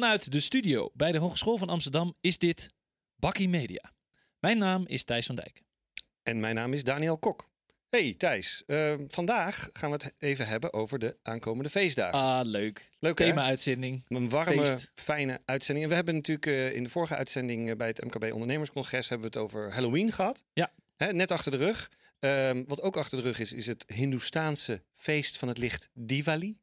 Vanuit 0.00 0.32
de 0.32 0.40
studio 0.40 0.90
bij 0.94 1.12
de 1.12 1.18
Hogeschool 1.18 1.58
van 1.58 1.68
Amsterdam 1.68 2.14
is 2.20 2.38
dit 2.38 2.68
Bakkie 3.16 3.48
Media. 3.48 3.92
Mijn 4.38 4.58
naam 4.58 4.86
is 4.86 5.04
Thijs 5.04 5.26
van 5.26 5.34
Dijk. 5.34 5.62
En 6.22 6.40
mijn 6.40 6.54
naam 6.54 6.72
is 6.72 6.84
Daniel 6.84 7.18
Kok. 7.18 7.48
Hey 7.88 8.14
Thijs, 8.18 8.62
uh, 8.66 8.94
vandaag 9.08 9.68
gaan 9.72 9.90
we 9.90 9.96
het 9.96 10.12
even 10.18 10.46
hebben 10.46 10.72
over 10.72 10.98
de 10.98 11.18
aankomende 11.22 11.70
feestdagen. 11.70 12.18
Ah, 12.18 12.40
leuk. 12.44 12.90
Leuk? 12.98 13.16
Thema-uitzending. 13.16 14.04
Een 14.08 14.28
warme, 14.28 14.66
Feest. 14.66 14.90
fijne 14.94 15.40
uitzending. 15.44 15.84
En 15.84 15.90
we 15.90 15.96
hebben 15.96 16.14
natuurlijk 16.14 16.46
eh, 16.46 16.74
in 16.74 16.84
de 16.84 16.90
vorige 16.90 17.16
uitzending 17.16 17.70
eh, 17.70 17.76
bij 17.76 17.88
het 17.88 18.04
MKB 18.04 18.32
Ondernemerscongres 18.32 19.08
hebben 19.08 19.30
we 19.30 19.38
het 19.38 19.44
over 19.44 19.72
Halloween 19.72 20.12
gehad. 20.12 20.44
Ja. 20.52 20.72
Hè, 20.96 21.12
net 21.12 21.30
achter 21.30 21.50
de 21.50 21.58
rug. 21.58 21.90
Ehm, 22.18 22.64
wat 22.66 22.82
ook 22.82 22.96
achter 22.96 23.18
de 23.18 23.24
rug 23.24 23.38
is, 23.38 23.52
is 23.52 23.66
het 23.66 23.84
Hindoestaanse 23.94 24.82
feest 24.92 25.36
van 25.36 25.48
het 25.48 25.58
licht 25.58 25.90
Diwali. 25.94 26.58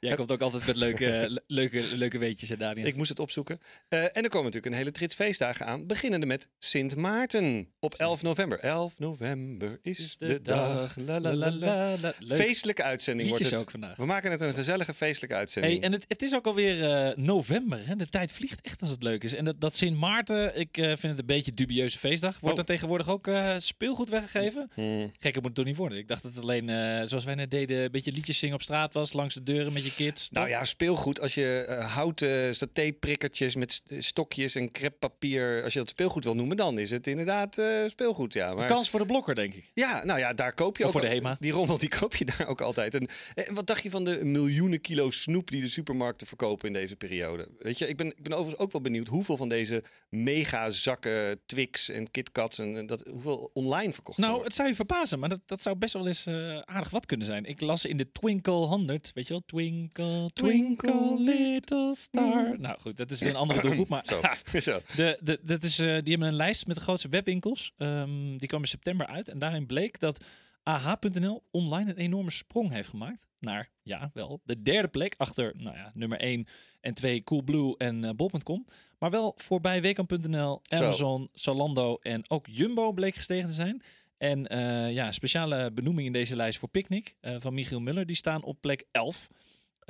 Jij 0.00 0.14
komt 0.14 0.32
ook 0.32 0.40
altijd 0.40 0.66
met 0.66 0.76
leuke, 0.76 1.04
le- 1.28 1.40
leuke, 1.46 1.82
leuke 1.96 2.18
weetjes, 2.18 2.48
hè, 2.48 2.56
Daniel? 2.56 2.86
Ik 2.86 2.96
moest 2.96 3.08
het 3.08 3.18
opzoeken. 3.18 3.60
Eh, 3.88 4.02
en 4.02 4.10
er 4.12 4.28
komen 4.28 4.44
natuurlijk 4.44 4.66
een 4.66 4.78
hele 4.78 4.90
trits 4.90 5.14
feestdagen 5.14 5.66
aan. 5.66 5.86
Beginnende 5.86 6.26
met 6.26 6.48
Sint 6.58 6.96
Maarten 6.96 7.68
op 7.80 7.94
11 7.94 8.22
november. 8.22 8.58
11 8.58 8.98
november 8.98 9.78
is 9.82 10.16
de, 10.16 10.42
dag. 10.42 10.96
La, 11.06 11.20
la, 11.20 11.34
la, 11.34 11.50
la. 11.50 11.96
Leuk. 12.18 12.38
Feestelijke 12.38 12.82
uitzending 12.82 13.28
wordt 13.28 13.50
het. 13.50 13.60
ook 13.60 13.70
vandaag. 13.70 13.96
We 13.96 14.04
maken 14.06 14.30
het 14.30 14.40
een 14.40 14.54
gezellige 14.54 14.94
feestelijke 14.94 15.36
uitzending. 15.36 15.74
Hey, 15.74 15.82
en 15.84 15.92
het, 15.92 16.04
het 16.08 16.22
is 16.22 16.34
ook 16.34 16.46
alweer 16.46 16.84
eh, 16.84 17.16
november. 17.16 17.86
Hè? 17.86 17.96
De 17.96 18.06
tijd 18.08 18.32
vliegt 18.32 18.60
echt 18.60 18.80
als 18.80 18.90
het 18.90 19.02
leuk 19.02 19.24
is. 19.24 19.34
En 19.34 19.44
dat, 19.44 19.60
dat 19.60 19.74
Sint 19.74 19.96
Maarten, 19.96 20.58
ik 20.58 20.76
eh, 20.76 20.84
vind 20.86 21.02
het 21.02 21.18
een 21.18 21.26
beetje 21.26 21.50
een 21.50 21.56
dubieuze 21.56 21.98
feestdag. 21.98 22.40
Wordt 22.40 22.54
Oh. 22.54 22.60
er 22.60 22.66
tegenwoordig 22.68 23.08
ook 23.08 23.26
eh, 23.26 23.54
speelgoed 23.58 24.08
weggegeven? 24.08 24.70
Hmm. 24.74 25.12
Gekker 25.18 25.34
moet 25.40 25.44
het 25.44 25.54
toch 25.54 25.64
niet 25.64 25.76
worden. 25.76 25.98
Ik 25.98 26.08
dacht 26.08 26.22
dat 26.22 26.34
het 26.34 26.42
alleen, 26.42 26.68
eh, 26.68 27.02
zoals 27.06 27.24
wij 27.24 27.34
net 27.34 27.50
deden, 27.50 27.78
een 27.84 27.90
beetje 27.90 28.12
liedjes 28.12 28.38
zingen 28.38 28.54
op 28.54 28.62
straat 28.62 28.94
was. 28.94 29.12
Langs 29.12 29.34
de 29.34 29.42
deuren 29.42 29.72
met 29.72 29.84
je 29.84 29.89
kids. 29.94 30.30
Nou 30.30 30.48
ja, 30.48 30.64
speelgoed. 30.64 31.20
Als 31.20 31.34
je 31.34 31.64
eh, 31.68 31.94
houten 31.94 32.54
satéprikkertjes 32.54 33.54
met 33.54 33.72
st- 33.72 33.82
stokjes 33.98 34.54
en 34.54 34.70
creppapier, 34.72 35.62
als 35.64 35.72
je 35.72 35.78
dat 35.78 35.88
speelgoed 35.88 36.24
wil 36.24 36.34
noemen, 36.34 36.56
dan 36.56 36.78
is 36.78 36.90
het 36.90 37.06
inderdaad 37.06 37.58
eh, 37.58 37.66
speelgoed. 37.88 38.32
Ja, 38.34 38.54
maar, 38.54 38.66
Kans 38.68 38.90
voor 38.90 39.00
de 39.00 39.06
blokker, 39.06 39.34
denk 39.34 39.54
ik. 39.54 39.70
ja, 39.74 40.04
nou 40.04 40.18
ja, 40.18 40.32
daar 40.34 40.54
koop 40.54 40.76
je 40.76 40.82
Of 40.82 40.88
ook 40.88 40.92
voor 41.00 41.08
de 41.08 41.14
HEMA. 41.14 41.36
Die 41.40 41.52
rommel 41.52 41.78
die 41.78 41.88
koop 41.88 42.16
je 42.16 42.24
daar 42.24 42.46
ook 42.48 42.60
altijd. 42.60 42.94
En, 42.94 43.08
en 43.34 43.54
wat 43.54 43.66
dacht 43.66 43.82
je 43.82 43.90
van 43.90 44.04
de 44.04 44.24
miljoenen 44.24 44.80
kilo 44.80 45.10
snoep 45.10 45.50
die 45.50 45.60
de 45.60 45.68
supermarkten 45.68 46.26
verkopen 46.26 46.66
in 46.66 46.72
deze 46.72 46.96
periode? 46.96 47.48
Weet 47.58 47.78
je, 47.78 47.88
ik 47.88 47.96
ben, 47.96 48.06
ik 48.06 48.22
ben 48.22 48.32
overigens 48.32 48.60
ook 48.62 48.72
wel 48.72 48.80
benieuwd 48.80 49.08
hoeveel 49.08 49.36
van 49.36 49.48
deze 49.48 49.82
mega 50.08 50.70
zakken 50.70 51.40
Twix 51.46 51.88
en 51.88 52.10
KitKats 52.10 52.58
en, 52.58 52.76
en 52.76 52.86
dat 52.86 53.02
hoeveel 53.10 53.50
online 53.52 53.92
verkocht 53.92 54.18
Nou, 54.18 54.30
worden. 54.30 54.48
het 54.48 54.56
zou 54.56 54.68
je 54.68 54.74
verbazen, 54.74 55.18
maar 55.18 55.28
dat, 55.28 55.40
dat 55.46 55.62
zou 55.62 55.76
best 55.76 55.92
wel 55.92 56.06
eens 56.06 56.26
eh, 56.26 56.58
aardig 56.58 56.90
wat 56.90 57.06
kunnen 57.06 57.26
zijn. 57.26 57.44
Ik 57.44 57.60
las 57.60 57.84
in 57.84 57.96
de 57.96 58.12
Twinkle 58.12 58.52
100, 58.52 59.10
weet 59.14 59.26
je 59.26 59.32
wel? 59.32 59.42
Twinkle, 59.88 60.30
twinkle, 60.32 61.20
little 61.20 61.94
star. 61.94 62.58
Nou 62.58 62.80
goed, 62.80 62.96
dat 62.96 63.10
is 63.10 63.20
weer 63.20 63.30
een 63.30 63.36
andere 63.36 63.60
doelgroep, 63.66 63.88
maar 63.88 64.04
Zo, 64.04 64.20
zo. 64.72 64.80
De, 64.96 65.18
de, 65.20 65.40
dat 65.42 65.62
is, 65.62 65.78
eh, 65.78 65.86
die 65.86 66.10
hebben 66.10 66.28
een 66.28 66.34
lijst 66.34 66.66
met 66.66 66.76
de 66.76 66.82
grootste 66.82 67.08
webwinkels. 67.08 67.72
Ehm, 67.76 68.36
die 68.36 68.48
kwam 68.48 68.60
in 68.60 68.66
september 68.66 69.06
uit. 69.06 69.28
En 69.28 69.38
daarin 69.38 69.66
bleek 69.66 70.00
dat 70.00 70.24
AH.nl 70.62 71.42
online 71.50 71.90
een 71.90 71.96
enorme 71.96 72.30
sprong 72.30 72.72
heeft 72.72 72.88
gemaakt. 72.88 73.26
Naar, 73.38 73.70
ja, 73.82 74.10
wel, 74.14 74.40
de 74.44 74.62
derde 74.62 74.88
plek 74.88 75.14
achter 75.16 75.52
nou 75.56 75.76
ja, 75.76 75.90
nummer 75.94 76.18
1 76.18 76.46
en 76.80 76.94
2 76.94 77.22
Coolblue 77.24 77.76
en 77.76 78.04
eh, 78.04 78.10
Bol.com. 78.10 78.64
Maar 78.98 79.10
wel 79.10 79.34
voorbij 79.36 79.82
Weekamp.nl, 79.82 80.60
Zo. 80.62 80.76
Amazon, 80.76 81.28
Zalando 81.32 81.96
en 82.00 82.30
ook 82.30 82.46
Jumbo 82.46 82.92
bleek 82.92 83.14
gestegen 83.14 83.48
te 83.48 83.54
zijn. 83.54 83.82
En 84.18 84.46
eh, 84.46 84.92
ja, 84.92 85.12
speciale 85.12 85.72
benoeming 85.72 86.06
in 86.06 86.12
deze 86.12 86.36
lijst 86.36 86.58
voor 86.58 86.68
Picnic 86.68 87.14
van 87.20 87.54
Michiel 87.54 87.80
Muller. 87.80 88.06
Die 88.06 88.16
staan 88.16 88.42
op 88.42 88.60
plek 88.60 88.84
11. 88.92 89.28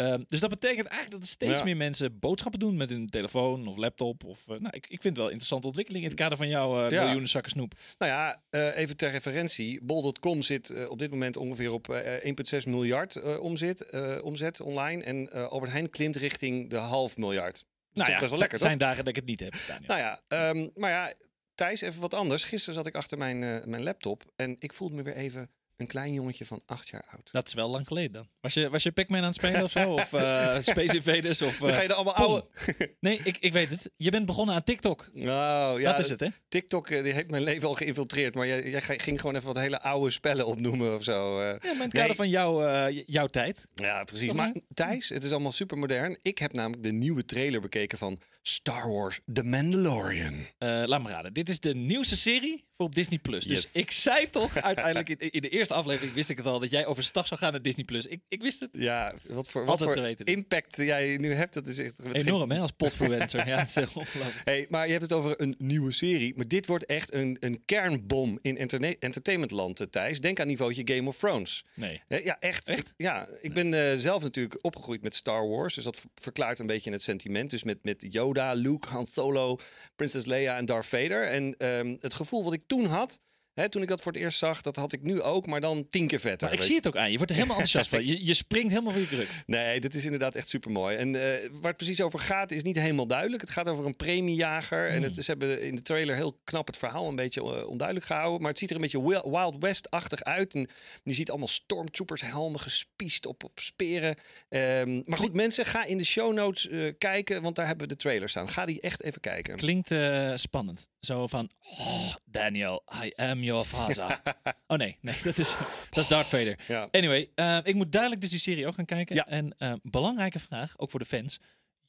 Ehm, 0.00 0.22
dus 0.26 0.40
dat 0.40 0.50
betekent 0.50 0.86
eigenlijk 0.86 1.10
dat 1.10 1.22
er 1.22 1.28
steeds 1.28 1.58
Ja. 1.58 1.64
meer 1.64 1.76
mensen 1.76 2.18
boodschappen 2.18 2.60
doen 2.60 2.76
met 2.76 2.90
hun 2.90 3.08
telefoon 3.08 3.66
of 3.68 3.76
laptop. 3.76 4.24
Of, 4.24 4.40
eh, 4.48 4.56
nou, 4.58 4.76
ik, 4.76 4.84
ik 4.84 5.00
vind 5.00 5.02
het 5.04 5.16
wel 5.16 5.24
een 5.24 5.30
interessante 5.30 5.66
ontwikkeling 5.66 6.04
in 6.04 6.10
het 6.10 6.18
kader 6.18 6.36
van 6.38 6.48
jouw 6.48 6.88
Ja. 6.90 7.02
miljoenen 7.02 7.28
zakken 7.28 7.50
snoep. 7.50 7.72
Nou 7.98 8.12
ja, 8.12 8.42
eh, 8.50 8.76
even 8.76 8.96
ter 8.96 9.10
referentie. 9.10 9.82
Bol.com 9.84 10.42
zit 10.42 10.88
op 10.88 10.98
dit 10.98 11.10
moment 11.10 11.36
ongeveer 11.36 11.72
op 11.72 11.88
eh, 11.88 12.24
1,6 12.24 12.66
miljard 12.66 13.38
omzet, 13.40 13.90
omzet 14.22 14.60
online. 14.60 15.02
En 15.04 15.50
Albert 15.50 15.72
Heijn 15.72 15.90
klimt 15.90 16.16
richting 16.16 16.70
de 16.70 16.76
half 16.76 17.16
miljard. 17.16 17.52
Dat 17.54 17.62
is 17.62 18.02
Nou 18.02 18.10
ja, 18.10 18.28
wel 18.38 18.48
toch? 18.48 18.58
zijn 18.60 18.78
dagen 18.78 18.96
dat 18.98 19.08
ik 19.08 19.16
het 19.16 19.24
niet 19.26 19.40
heb. 19.40 19.54
Daniel. 19.66 19.86
Nou 19.86 20.00
ja, 20.00 20.20
ehm, 20.28 20.68
maar 20.74 20.90
ja, 20.90 21.14
Thijs, 21.54 21.80
even 21.80 22.00
wat 22.00 22.14
anders. 22.14 22.44
Gisteren 22.44 22.74
zat 22.74 22.86
ik 22.86 22.94
achter 22.94 23.18
mijn, 23.18 23.38
mijn 23.70 23.82
laptop 23.82 24.22
en 24.36 24.56
ik 24.58 24.72
voelde 24.72 24.94
me 24.94 25.02
weer 25.02 25.14
even 25.16 25.50
een 25.80 25.86
klein 25.86 26.12
jongetje 26.12 26.46
van 26.46 26.62
acht 26.66 26.88
jaar 26.88 27.04
oud. 27.10 27.32
Dat 27.32 27.46
is 27.46 27.54
wel 27.54 27.68
lang 27.70 27.86
geleden 27.86 28.12
dan. 28.12 28.28
Was 28.40 28.54
je, 28.54 28.68
was 28.70 28.82
je 28.82 28.92
Pac-Man 28.92 29.18
aan 29.20 29.24
het 29.24 29.34
spelen 29.34 29.62
of 29.62 29.70
zo? 29.70 29.92
Of 30.00 30.12
eh, 30.12 30.56
Space 30.60 30.94
Invaders? 30.94 31.42
Of, 31.42 31.62
eh, 31.62 31.72
ga 31.74 31.82
je 31.82 31.88
er 31.88 31.94
allemaal 31.94 32.14
oude... 32.14 32.46
Nee, 33.00 33.20
ik, 33.24 33.36
ik 33.40 33.52
weet 33.52 33.70
het. 33.70 33.90
Je 33.96 34.10
bent 34.10 34.26
begonnen 34.26 34.54
aan 34.54 34.62
TikTok. 34.64 35.08
Nou, 35.12 35.80
ja, 35.80 35.90
dat 35.90 36.00
is 36.00 36.08
het, 36.08 36.20
hè? 36.20 36.28
TikTok 36.48 36.88
eh, 36.90 37.02
die 37.02 37.12
heeft 37.12 37.30
mijn 37.30 37.42
leven 37.42 37.68
al 37.68 37.74
geïnfiltreerd. 37.74 38.34
Maar 38.34 38.46
jij, 38.46 38.70
jij 38.70 38.80
ging 38.80 39.20
gewoon 39.20 39.34
even 39.36 39.46
wat 39.46 39.56
hele 39.56 39.80
oude 39.80 40.10
spellen 40.10 40.46
opnoemen 40.46 40.94
of 40.94 41.02
zo. 41.04 41.40
eh. 41.40 41.46
Ja, 41.46 41.58
maar 41.62 41.72
in 41.72 41.80
het 41.80 41.92
kader 41.92 42.06
Nee. 42.06 42.16
van 42.16 42.28
jouw, 42.28 42.64
eh, 42.66 43.02
jouw 43.06 43.26
tijd. 43.26 43.66
Ja, 43.74 44.04
precies. 44.04 44.26
Toch, 44.28 44.36
Maar? 44.36 44.54
Thijs, 44.74 45.08
het 45.08 45.24
is 45.24 45.30
allemaal 45.30 45.52
super 45.52 45.78
modern. 45.78 46.18
Ik 46.22 46.38
heb 46.38 46.52
namelijk 46.52 46.82
de 46.82 46.92
nieuwe 46.92 47.24
trailer 47.24 47.60
bekeken 47.60 47.98
van 47.98 48.20
Star 48.42 48.90
Wars 48.92 49.20
The 49.32 49.42
Mandalorian. 49.44 50.46
Eh, 50.58 50.82
laat 50.86 51.02
me 51.02 51.08
raden. 51.10 51.32
Dit 51.32 51.48
is 51.48 51.60
de 51.60 51.74
nieuwste 51.74 52.16
serie 52.16 52.64
voor 52.76 52.86
op 52.86 52.94
Disney 52.94 53.18
Plus. 53.18 53.44
Dus 53.44 53.62
Yes. 53.62 53.72
ik 53.72 53.90
zei 53.90 54.26
toch 54.30 54.56
uiteindelijk 54.70 55.08
in, 55.08 55.30
in 55.30 55.40
de 55.40 55.48
eerste 55.48 55.69
aflevering 55.74 56.14
wist 56.14 56.30
ik 56.30 56.36
het 56.36 56.46
al 56.46 56.58
dat 56.58 56.70
jij 56.70 56.86
overstag 56.86 57.26
zou 57.26 57.40
gaan 57.40 57.52
naar 57.52 57.62
Disney 57.62 57.84
Plus. 57.84 58.06
Ik, 58.06 58.20
ik 58.28 58.42
wist 58.42 58.60
het. 58.60 58.70
Ja, 58.72 59.14
wat 59.28 59.48
voor, 59.48 59.64
wat 59.64 59.78
voor 59.78 59.92
geweten. 59.92 60.24
impact 60.24 60.76
jij 60.76 61.16
nu 61.16 61.32
hebt, 61.34 61.54
dat 61.54 61.66
is 61.66 61.78
echt... 61.78 61.98
Enorm, 62.12 62.50
hè, 62.50 62.58
als 62.58 62.70
potfluencer. 62.70 63.46
ja, 63.46 63.56
dat 63.56 63.66
is 63.66 63.76
ongelooflijk. 63.94 64.42
Hey, 64.50 64.66
maar 64.70 64.84
je 64.86 64.90
hebt 64.90 65.02
het 65.04 65.12
over 65.12 65.40
een 65.40 65.54
nieuwe 65.58 65.92
serie. 65.92 66.32
Maar 66.36 66.48
dit 66.48 66.66
wordt 66.66 66.86
echt 66.86 67.14
een, 67.14 67.36
een 67.40 67.62
kernbom 67.64 68.38
in 68.42 68.56
entertainmentland, 69.00 69.80
eh, 69.80 69.86
Thijs. 69.86 70.20
Denk 70.20 70.40
aan 70.40 70.46
niveautje 70.46 70.94
Game 70.94 71.08
of 71.08 71.18
Thrones. 71.18 71.64
Nee. 71.74 72.00
Ja, 72.08 72.36
echt. 72.40 72.68
Echt? 72.68 72.78
Ik, 72.78 72.94
ja, 72.96 73.28
ik 73.40 73.52
ben 73.52 73.74
eh, 73.74 73.96
zelf 73.98 74.22
natuurlijk 74.22 74.58
opgegroeid 74.62 75.02
met 75.02 75.14
Star 75.14 75.48
Wars. 75.48 75.74
Dus 75.74 75.84
dat 75.84 75.96
ver- 75.96 76.10
verklaart 76.14 76.58
een 76.58 76.66
beetje 76.66 76.92
het 76.92 77.02
sentiment. 77.02 77.50
Dus 77.50 77.62
met, 77.62 77.78
met 77.84 78.06
Yoda, 78.10 78.52
Luke, 78.52 78.88
Han 78.88 79.06
Solo, 79.06 79.58
Princess 79.96 80.26
Leia 80.26 80.56
en 80.56 80.64
Darth 80.64 80.86
Vader. 80.86 81.28
En 81.28 81.56
ehm, 81.56 81.96
het 82.00 82.14
gevoel 82.14 82.44
wat 82.44 82.52
ik 82.52 82.62
toen 82.66 82.84
had, 82.86 83.20
hè, 83.54 83.68
toen 83.68 83.82
ik 83.82 83.88
dat 83.88 84.00
voor 84.00 84.12
het 84.12 84.20
eerst 84.20 84.38
zag, 84.38 84.60
dat 84.60 84.76
had 84.76 84.92
ik 84.92 85.02
nu 85.02 85.20
ook, 85.22 85.46
maar 85.46 85.60
dan 85.60 85.86
tien 85.90 86.06
keer 86.06 86.20
vetter. 86.20 86.48
Maar 86.48 86.56
ik 86.58 86.62
zie 86.64 86.76
het 86.76 86.86
ook 86.86 86.96
aan. 86.96 87.10
Je 87.10 87.16
wordt 87.16 87.30
er 87.30 87.36
helemaal 87.36 87.58
enthousiast 87.62 87.90
van. 87.90 88.06
Je, 88.06 88.24
je 88.26 88.34
springt 88.34 88.68
helemaal 88.70 88.92
van 88.92 89.00
je 89.00 89.06
kruk. 89.06 89.28
Nee, 89.46 89.80
dit 89.80 89.94
is 89.94 90.04
inderdaad 90.04 90.34
echt 90.34 90.48
super 90.48 90.70
mooi. 90.70 90.96
En 90.96 91.14
eh, 91.14 91.48
waar 91.52 91.68
het 91.68 91.76
precies 91.76 92.00
over 92.00 92.18
gaat, 92.18 92.50
is 92.50 92.62
niet 92.62 92.76
helemaal 92.78 93.06
duidelijk. 93.06 93.40
Het 93.40 93.50
gaat 93.50 93.68
over 93.68 93.86
een 93.86 93.96
premiejager. 93.96 94.88
En 94.88 95.02
het, 95.02 95.14
ze 95.14 95.30
hebben 95.30 95.62
in 95.62 95.74
de 95.76 95.82
trailer 95.82 96.14
heel 96.16 96.38
knap 96.44 96.66
het 96.66 96.76
verhaal 96.76 97.08
een 97.08 97.16
beetje 97.16 97.40
eh, 97.40 97.68
onduidelijk 97.68 98.06
gehouden. 98.06 98.40
Maar 98.40 98.50
het 98.50 98.58
ziet 98.58 98.68
er 98.70 98.76
een 98.76 98.82
beetje 98.82 99.02
Wil- 99.06 99.30
Wild 99.30 99.56
West-achtig 99.58 100.22
uit. 100.22 100.54
En 100.54 100.68
je 101.02 101.14
ziet 101.14 101.30
allemaal 101.30 101.48
stormtroopers 101.48 102.20
helmen 102.20 102.60
gespiest 102.60 103.26
op, 103.26 103.44
op 103.44 103.60
speren. 103.60 104.16
Ehm, 104.48 105.00
maar 105.04 105.18
goed, 105.18 105.32
mensen, 105.34 105.64
ga 105.64 105.84
in 105.84 105.98
de 105.98 106.04
show 106.04 106.32
notes 106.34 106.68
eh, 106.68 106.92
kijken, 106.98 107.42
want 107.42 107.56
daar 107.56 107.66
hebben 107.66 107.88
we 107.88 107.92
de 107.94 107.98
trailer 108.00 108.28
staan. 108.28 108.48
Ga 108.48 108.64
die 108.66 108.80
echt 108.80 109.02
even 109.02 109.20
kijken. 109.20 109.56
Klinkt 109.56 109.90
spannend. 110.34 110.88
Zo 111.00 111.26
van, 111.26 111.50
oh, 111.78 112.14
Daniel, 112.24 112.82
I 113.04 113.12
am 113.16 113.42
your 113.42 113.64
father. 113.64 114.20
oh 114.66 114.76
nee, 114.76 114.98
nee 115.00 115.14
dat, 115.22 115.38
is, 115.38 115.56
dat 115.90 116.04
is 116.04 116.08
Darth 116.08 116.28
Vader. 116.28 116.58
Ja. 116.68 116.88
Anyway, 116.90 117.30
eh, 117.34 117.58
ik 117.62 117.74
moet 117.74 117.92
duidelijk 117.92 118.20
dus 118.20 118.30
die 118.30 118.38
serie 118.38 118.66
ook 118.66 118.74
gaan 118.74 118.84
kijken. 118.84 119.14
Ja. 119.14 119.26
En 119.26 119.54
eh, 119.58 119.72
belangrijke 119.82 120.38
vraag, 120.38 120.78
ook 120.78 120.90
voor 120.90 121.00
de 121.00 121.06
fans. 121.06 121.40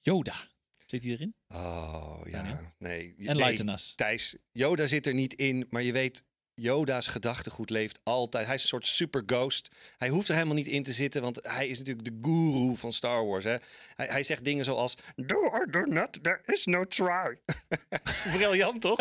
Yoda, 0.02 0.36
zit 0.86 1.04
hij 1.04 1.12
erin? 1.12 1.36
Oh, 1.48 2.22
ja. 2.26 2.32
Daniel? 2.32 2.58
Nee. 2.78 3.16
En 3.18 3.38
nee. 3.66 3.78
Thijs, 3.96 4.38
Yoda 4.52 4.86
zit 4.86 5.06
er 5.08 5.14
niet 5.14 5.34
in, 5.34 5.68
maar 5.70 5.82
je 5.82 5.92
weet, 5.92 6.24
Yoda's 6.54 7.08
gedachtegoed 7.08 7.70
leeft 7.70 8.00
altijd. 8.04 8.46
Hij 8.46 8.56
is 8.56 8.62
een 8.62 8.68
soort 8.68 8.88
super 8.88 9.24
ghost. 9.26 9.70
Hij 9.98 10.10
hoeft 10.10 10.28
er 10.28 10.34
helemaal 10.34 10.56
niet 10.56 10.68
in 10.68 10.84
te 10.84 10.94
zitten, 10.94 11.22
want 11.22 11.40
hij 11.42 11.68
is 11.68 11.78
natuurlijk 11.78 12.06
de 12.06 12.18
guru 12.22 12.78
van 12.78 12.94
Star 12.94 13.26
Wars. 13.26 13.44
Hè? 13.44 13.56
Hij, 13.96 14.08
hij 14.08 14.24
zegt 14.24 14.44
dingen 14.44 14.66
zoals, 14.66 14.96
do 15.16 15.36
or 15.36 15.72
do 15.72 15.86
not, 15.86 16.24
there 16.24 16.42
is 16.46 16.66
no 16.66 16.86
try. 16.86 17.38
Briljant, 18.38 18.82
toch? 18.82 19.00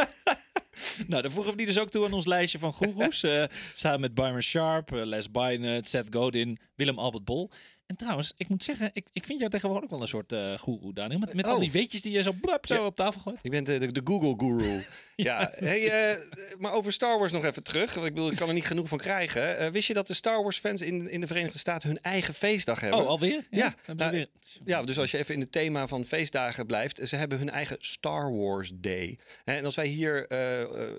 Nou, 1.07 1.23
dan 1.23 1.31
voegen 1.31 1.51
we 1.51 1.57
die 1.57 1.67
dus 1.67 1.79
ook 1.79 1.91
toe 1.91 2.05
aan 2.05 2.13
ons 2.13 2.27
lijstje 2.27 2.59
van 2.59 2.73
goeroes. 2.73 3.23
eh, 3.25 3.45
samen 3.75 4.01
met 4.01 4.15
Byron 4.15 4.43
Sharp, 4.43 4.93
eh, 4.93 5.05
Les 5.05 5.31
Bynett, 5.31 5.89
Seth 5.89 6.07
Godin, 6.11 6.59
Willem 6.75 6.99
Albert 6.99 7.25
Bol. 7.25 7.51
En 7.91 7.97
trouwens, 7.97 8.33
ik 8.37 8.49
moet 8.49 8.65
zeggen, 8.65 8.91
ik, 8.93 9.07
ik 9.13 9.25
vind 9.25 9.39
jou 9.39 9.51
tegenwoordig 9.51 9.85
ook 9.85 9.91
wel 9.91 10.01
een 10.01 10.09
soort 10.09 10.33
eh 10.33 10.59
goeroe, 10.59 10.93
Daniel. 10.95 11.19
Met, 11.19 11.35
met 11.35 11.47
al 11.47 11.55
Oh. 11.55 11.61
die 11.61 11.71
weetjes 11.73 12.01
die 12.01 12.13
je 12.13 12.23
zo, 12.23 12.33
blap, 12.41 12.67
zo 12.67 12.75
Ja. 12.75 12.85
op 12.85 12.97
tafel 12.97 13.21
gooit. 13.21 13.39
Ik 13.43 13.51
ben 13.51 13.65
de, 13.65 13.79
de, 13.79 13.93
de 13.93 14.01
Google 14.05 14.35
guru. 14.37 14.81
ja, 15.17 15.51
hey, 15.55 15.91
eh, 15.91 16.17
maar 16.59 16.73
over 16.73 16.93
Star 16.93 17.19
Wars 17.19 17.33
nog 17.33 17.45
even 17.45 17.63
terug. 17.63 17.95
want 17.95 18.07
Ik 18.07 18.15
bedoel, 18.15 18.31
ik 18.31 18.37
kan 18.37 18.49
er 18.49 18.55
niet 18.55 18.67
genoeg 18.67 18.89
van 18.89 18.99
krijgen. 18.99 19.59
Eh, 19.59 19.71
wist 19.71 19.87
je 19.87 19.95
dat 19.95 20.07
de 20.07 20.15
Star 20.15 20.43
Wars 20.43 20.59
fans 20.59 20.83
in, 20.83 21.11
in 21.11 21.21
de 21.21 21.27
Verenigde 21.27 21.59
Staten 21.59 21.89
hun 21.89 22.01
eigen 22.01 22.35
feestdag 22.35 22.81
hebben? 22.81 23.01
Oh, 23.01 23.07
alweer? 23.07 23.47
Ja, 23.51 23.75
ze 23.87 23.93
nou, 23.95 24.11
weer... 24.11 24.29
Ja, 24.65 24.83
dus 24.83 24.99
als 24.99 25.11
je 25.11 25.19
even 25.19 25.35
in 25.35 25.41
het 25.41 25.53
thema 25.53 25.87
van 25.87 26.05
feestdagen 26.05 26.67
blijft, 26.67 27.01
ze 27.09 27.17
hebben 27.17 27.39
hun 27.39 27.51
eigen 27.51 27.77
Star 27.81 28.37
Wars 28.37 28.71
Day. 28.75 29.19
En 29.45 29.65
als 29.65 29.75
wij 29.77 29.87
hier 29.87 30.27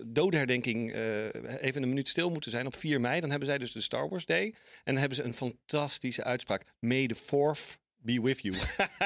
doodherdenking 0.07 0.93
even 1.59 1.81
een 1.83 1.89
minuut 1.89 2.09
stil 2.09 2.29
moeten 2.29 2.51
zijn 2.51 2.65
op 2.65 2.75
4 2.75 3.01
mei, 3.01 3.19
dan 3.19 3.29
hebben 3.29 3.47
zij 3.47 3.57
dus 3.57 3.71
de 3.71 3.81
Star 3.81 4.09
Wars 4.09 4.25
Day. 4.25 4.43
En 4.43 4.53
dan 4.83 4.97
hebben 4.97 5.15
ze 5.15 5.23
een 5.23 5.33
fantastische 5.33 6.23
uitspraak. 6.23 6.63
May 6.81 7.07
the 7.07 7.15
fourth 7.15 7.79
be 7.97 8.21
with 8.21 8.41
you. 8.41 8.55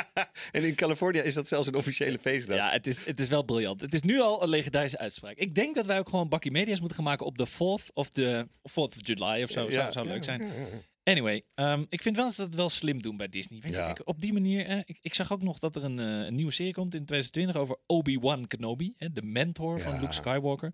en 0.51 0.63
in 0.63 0.75
Californië 0.75 1.19
is 1.19 1.33
dat 1.33 1.47
zelfs 1.47 1.67
een 1.67 1.75
officiële 1.75 2.19
feestdag. 2.19 2.57
Ja, 2.57 2.71
het 2.71 2.87
is, 2.87 3.05
het 3.05 3.19
is 3.19 3.27
wel 3.27 3.43
briljant. 3.43 3.81
Het 3.81 3.93
is 3.93 4.01
nu 4.01 4.19
al 4.19 4.43
een 4.43 4.49
legendarische 4.49 4.97
uitspraak. 4.97 5.35
Ik 5.35 5.55
denk 5.55 5.75
dat 5.75 5.85
wij 5.85 5.99
ook 5.99 6.09
gewoon 6.09 6.29
bakkie 6.29 6.51
media's 6.51 6.79
moeten 6.79 6.95
gaan 6.97 7.05
maken 7.05 7.25
op 7.25 7.37
de 7.37 7.47
4th 7.47 7.93
of 7.93 8.09
de 8.09 8.47
4th 8.69 8.73
of 8.73 8.95
July 9.01 9.43
of 9.43 9.49
zo. 9.49 9.69
zou, 9.69 9.91
zou 9.91 10.07
leuk 10.07 10.23
zijn. 10.23 10.41
Anyway, 11.03 11.43
um, 11.55 11.85
ik 11.89 12.01
vind 12.01 12.15
wel 12.15 12.25
dat 12.25 12.33
ze 12.35 12.41
het 12.41 12.55
wel 12.55 12.69
slim 12.69 13.01
doen 13.01 13.17
bij 13.17 13.29
Disney. 13.29 13.59
Weet 13.61 13.73
Ja. 13.73 13.87
je, 13.87 14.05
op 14.05 14.21
die 14.21 14.33
manier. 14.33 14.65
eh, 14.65 14.77
ik, 14.85 14.97
ik 15.01 15.13
zag 15.13 15.31
ook 15.31 15.41
nog 15.43 15.59
dat 15.59 15.75
er 15.75 15.83
een, 15.83 15.99
eh, 15.99 16.05
een 16.25 16.35
nieuwe 16.35 16.51
serie 16.51 16.73
komt 16.73 16.93
in 16.95 17.05
2020 17.05 17.55
over 17.55 17.77
Obi-Wan 17.85 18.47
Kenobi, 18.47 18.93
hè, 18.97 19.11
de 19.11 19.21
mentor 19.23 19.79
van 19.79 19.93
Ja. 19.93 19.99
Luke 19.99 20.13
Skywalker. 20.13 20.73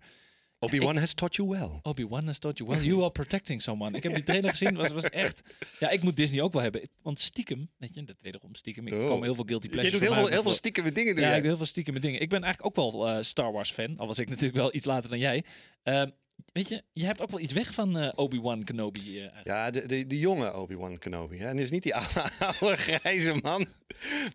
Obi-Wan 0.62 0.96
has 0.96 1.12
taught 1.14 1.34
you 1.36 1.48
well. 1.48 1.70
Obi-Wan 1.82 2.26
has 2.26 2.38
taught 2.38 2.58
you 2.58 2.70
well. 2.70 2.80
You 2.84 3.00
are 3.02 3.10
protecting 3.10 3.62
someone. 3.62 3.96
Ik 3.96 4.02
heb 4.02 4.14
die 4.14 4.22
trailer 4.24 4.50
gezien. 4.50 4.74
Was, 4.76 4.92
was 4.92 5.04
echt. 5.10 5.42
Ja, 5.80 5.90
ik 5.90 6.02
moet 6.02 6.16
Disney 6.16 6.40
ook 6.42 6.52
wel 6.52 6.62
hebben. 6.62 6.82
Want 7.02 7.20
stiekem, 7.20 7.70
weet 7.78 7.94
je, 7.94 8.04
dat 8.04 8.16
wederom 8.20 8.54
stiekem. 8.54 8.86
Ik 8.86 8.92
Oh. 8.92 9.08
kom 9.08 9.22
heel 9.22 9.34
veel 9.34 9.44
guilty 9.44 9.66
Je 9.66 9.72
pleasures. 9.72 9.98
doet 10.00 10.08
heel 10.08 10.18
veel, 10.18 10.28
heel 10.32 10.42
veel 10.42 10.52
stiekeme 10.52 10.92
dingen. 10.92 11.14
Doe 11.14 11.22
Ja, 11.22 11.28
jij. 11.28 11.36
ik 11.36 11.42
doe 11.42 11.50
heel 11.50 11.56
veel 11.58 11.66
stiekem 11.70 12.00
dingen. 12.00 12.20
Ik 12.20 12.28
ben 12.28 12.42
eigenlijk 12.42 12.78
ook 12.78 12.92
wel 12.92 13.08
eh, 13.08 13.22
Star 13.22 13.52
Wars 13.52 13.72
fan. 13.72 13.98
Al 13.98 14.06
was 14.06 14.18
ik 14.18 14.28
natuurlijk 14.28 14.54
wel 14.56 14.74
iets 14.74 14.86
later 14.86 15.10
dan 15.10 15.18
jij. 15.18 15.44
Ehm, 15.82 16.10
weet 16.52 16.68
je, 16.68 16.82
je 16.92 17.04
hebt 17.04 17.20
ook 17.22 17.30
wel 17.30 17.40
iets 17.40 17.52
weg 17.52 17.74
van 17.74 17.98
eh, 17.98 18.08
Obi-Wan 18.14 18.64
Kenobi. 18.64 19.18
eigenlijk. 19.18 19.46
Ja, 19.46 19.70
de, 19.70 19.86
de, 19.86 20.06
de 20.06 20.18
jonge 20.18 20.54
Obi-Wan 20.54 20.98
Kenobi. 20.98 21.38
Hè? 21.38 21.48
En 21.48 21.56
dus 21.56 21.70
niet 21.70 21.82
die 21.82 21.94
oude, 21.94 22.30
oude 22.60 22.76
grijze 22.76 23.34
man. 23.42 23.42
Maar 23.42 23.66